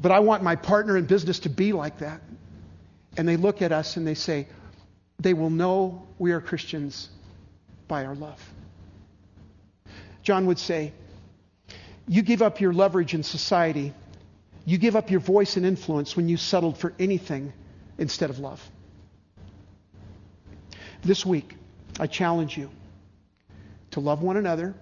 but 0.00 0.12
I 0.12 0.20
want 0.20 0.42
my 0.42 0.56
partner 0.56 0.96
in 0.96 1.04
business 1.04 1.40
to 1.40 1.48
be 1.48 1.72
like 1.72 1.98
that. 1.98 2.20
And 3.16 3.28
they 3.28 3.36
look 3.36 3.62
at 3.62 3.72
us 3.72 3.96
and 3.96 4.06
they 4.06 4.14
say, 4.14 4.46
they 5.18 5.34
will 5.34 5.50
know 5.50 6.06
we 6.18 6.30
are 6.32 6.40
Christians 6.40 7.08
by 7.88 8.04
our 8.04 8.14
love. 8.14 8.40
John 10.22 10.46
would 10.46 10.58
say, 10.58 10.92
You 12.06 12.22
give 12.22 12.42
up 12.42 12.60
your 12.60 12.72
leverage 12.72 13.14
in 13.14 13.24
society, 13.24 13.92
you 14.64 14.78
give 14.78 14.94
up 14.94 15.10
your 15.10 15.20
voice 15.20 15.56
and 15.56 15.66
influence 15.66 16.16
when 16.16 16.28
you 16.28 16.36
settled 16.36 16.78
for 16.78 16.92
anything 16.98 17.52
instead 17.96 18.30
of 18.30 18.38
love. 18.38 18.62
This 21.02 21.26
week, 21.26 21.54
I 21.98 22.06
challenge 22.06 22.56
you 22.56 22.70
to 23.92 24.00
love 24.00 24.22
one 24.22 24.36
another 24.36 24.74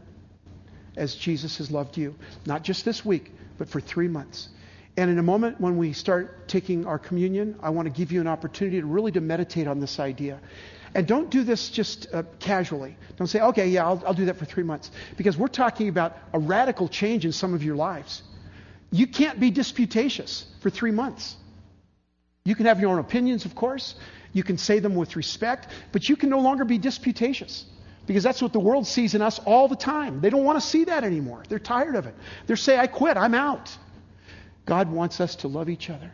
as 0.97 1.15
Jesus 1.15 1.59
has 1.59 1.71
loved 1.71 1.97
you. 1.97 2.15
Not 2.45 2.63
just 2.63 2.85
this 2.85 3.05
week, 3.05 3.33
but 3.59 3.69
for 3.69 3.81
three 3.81 4.09
months. 4.09 4.49
And 4.97 5.11
in 5.11 5.19
a 5.19 5.23
moment 5.23 5.61
when 5.61 5.77
we 5.77 5.93
start 5.93 6.49
taking 6.49 6.87
our 6.87 6.99
communion, 6.99 7.57
I 7.63 7.71
want 7.71 7.87
to 7.87 7.93
give 7.93 8.13
you 8.13 8.21
an 8.21 8.27
opportunity 8.27 8.81
to 8.81 8.87
really 8.87 9.13
to 9.13 9.21
meditate 9.21 9.67
on 9.67 9.79
this 9.79 10.01
idea. 10.01 10.41
And 10.95 11.07
don't 11.07 11.29
do 11.29 11.45
this 11.45 11.69
just 11.69 12.07
uh, 12.15 12.23
casually. 12.39 12.97
Don't 13.17 13.27
say, 13.27 13.41
okay, 13.41 13.69
yeah, 13.69 13.85
I'll, 13.85 14.03
I'll 14.07 14.15
do 14.15 14.25
that 14.27 14.37
for 14.37 14.47
three 14.47 14.63
months. 14.63 14.91
Because 15.19 15.37
we're 15.37 15.49
talking 15.49 15.89
about 15.89 16.17
a 16.33 16.39
radical 16.39 16.89
change 16.89 17.27
in 17.27 17.33
some 17.33 17.53
of 17.53 17.63
your 17.63 17.77
lives. 17.77 18.23
You 18.91 19.07
can't 19.07 19.39
be 19.39 19.51
disputatious 19.51 20.47
for 20.61 20.71
three 20.71 20.93
months. 20.93 21.37
You 22.45 22.55
can 22.55 22.65
have 22.65 22.81
your 22.81 22.91
own 22.91 22.99
opinions, 22.99 23.45
of 23.45 23.55
course. 23.55 23.97
You 24.33 24.43
can 24.43 24.57
say 24.57 24.79
them 24.79 24.95
with 24.95 25.17
respect, 25.17 25.69
but 25.93 26.09
you 26.09 26.17
can 26.17 26.31
no 26.31 26.39
longer 26.39 26.65
be 26.65 26.79
disputatious. 26.79 27.67
Because 28.07 28.23
that's 28.23 28.40
what 28.40 28.53
the 28.53 28.61
world 28.61 28.87
sees 28.87 29.14
in 29.14 29.23
us 29.23 29.40
all 29.40 29.69
the 29.69 29.77
time. 29.77 30.21
They 30.21 30.31
don't 30.31 30.45
want 30.45 30.61
to 30.61 30.66
see 30.66 30.85
that 30.85 31.03
anymore. 31.03 31.42
They're 31.49 31.59
tired 31.59 31.97
of 31.97 32.07
it. 32.07 32.14
They're 32.47 32.57
saying, 32.57 32.79
I 32.79 32.87
quit, 32.87 33.16
I'm 33.16 33.35
out. 33.35 33.77
God 34.64 34.90
wants 34.90 35.21
us 35.21 35.37
to 35.37 35.49
love 35.49 35.69
each 35.69 35.90
other 35.90 36.11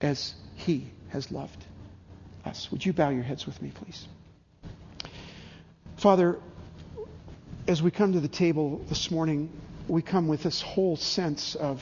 as 0.00 0.34
He 0.56 0.90
has 1.10 1.30
loved 1.30 1.64
us. 2.44 2.70
Would 2.72 2.84
you 2.84 2.92
bow 2.92 3.10
your 3.10 3.22
heads 3.22 3.46
with 3.46 3.60
me, 3.62 3.72
please? 3.74 4.06
Father, 5.96 6.38
as 7.68 7.80
we 7.82 7.92
come 7.92 8.12
to 8.14 8.20
the 8.20 8.28
table 8.28 8.84
this 8.88 9.10
morning, 9.10 9.50
we 9.86 10.02
come 10.02 10.26
with 10.26 10.42
this 10.42 10.60
whole 10.60 10.96
sense 10.96 11.54
of, 11.54 11.80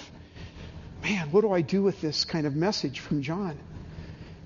man, 1.02 1.30
what 1.32 1.40
do 1.40 1.52
I 1.52 1.62
do 1.62 1.82
with 1.82 2.00
this 2.02 2.24
kind 2.24 2.46
of 2.46 2.54
message 2.54 3.00
from 3.00 3.22
John? 3.22 3.58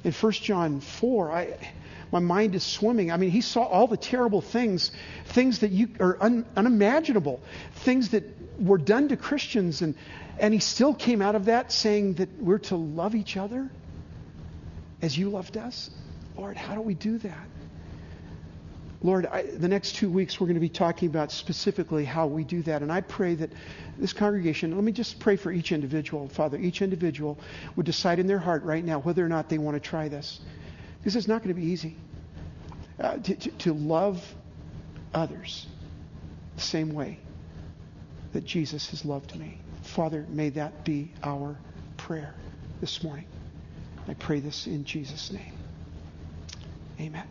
In 0.05 0.13
1 0.13 0.33
John 0.33 0.81
4, 0.81 1.33
I 1.33 1.73
my 2.13 2.19
mind 2.19 2.55
is 2.55 2.63
swimming. 2.63 3.11
I 3.11 3.17
mean, 3.17 3.31
he 3.31 3.41
saw 3.41 3.63
all 3.63 3.87
the 3.87 3.97
terrible 3.97 4.41
things, 4.41 4.91
things 5.27 5.61
that 5.61 5.71
you 5.71 5.89
are 6.01 6.17
un, 6.21 6.47
unimaginable, 6.57 7.41
things 7.85 8.11
that 8.11 8.25
were 8.61 8.79
done 8.79 9.09
to 9.09 9.17
Christians, 9.17 9.83
and, 9.83 9.95
and 10.39 10.55
he 10.55 10.61
still 10.61 10.95
came 10.95 11.23
out 11.23 11.35
of 11.35 11.47
that 11.47 11.73
saying 11.73 12.15
that 12.15 12.29
we're 12.41 12.59
to 12.59 12.77
love 12.77 13.15
each 13.15 13.37
other 13.37 13.71
as 15.03 15.17
you 15.17 15.31
loved 15.31 15.57
us. 15.57 15.91
Lord, 16.37 16.57
how 16.57 16.75
do 16.75 16.81
we 16.81 16.95
do 16.95 17.19
that? 17.19 17.47
Lord, 19.05 19.27
I, 19.27 19.43
the 19.43 19.69
next 19.69 19.97
two 19.97 20.09
weeks 20.09 20.41
we're 20.41 20.47
going 20.47 20.55
to 20.55 20.61
be 20.61 20.71
talking 20.71 21.11
about 21.11 21.31
specifically 21.31 22.07
how 22.07 22.27
we 22.27 22.43
do 22.43 22.63
that. 22.63 22.81
And 22.81 22.91
I 22.91 23.03
pray 23.03 23.35
that 23.35 23.51
this 23.99 24.15
congregation, 24.15 24.75
let 24.75 24.83
me 24.83 24.93
just 24.93 25.21
pray 25.21 25.37
for 25.37 25.53
each 25.53 25.73
individual, 25.73 26.27
Father, 26.31 26.57
each 26.57 26.81
individual 26.81 27.39
would 27.77 27.85
decide 27.85 28.19
in 28.19 28.27
their 28.27 28.39
heart 28.39 28.63
right 28.63 28.83
now 28.83 29.01
whether 29.01 29.25
or 29.25 29.29
not 29.29 29.51
they 29.51 29.59
want 29.59 29.75
to 29.75 29.81
try 29.81 30.09
this. 30.09 30.41
Because 31.05 31.17
is 31.17 31.29
not 31.29 31.43
going 31.43 31.55
to 31.55 31.61
be 31.61 31.67
easy 31.69 31.99
uh, 32.99 33.19
to, 33.19 33.35
to, 33.37 33.51
to 33.51 33.75
love 33.75 34.25
others 35.13 35.67
the 36.57 36.63
same 36.63 36.95
way 36.95 37.21
that 38.33 38.47
Jesus 38.47 38.89
has 38.91 39.05
loved 39.05 39.39
me. 39.39 39.61
Father, 39.83 40.25
may 40.31 40.49
that 40.49 40.83
be 40.83 41.13
our 41.23 41.61
prayer 41.99 42.35
this 42.81 43.05
morning. 43.05 43.27
I 44.09 44.15
pray 44.15 44.41
this 44.41 44.67
in 44.67 44.87
Jesus' 44.87 45.31
name. 45.31 45.53
Amen. 46.99 47.25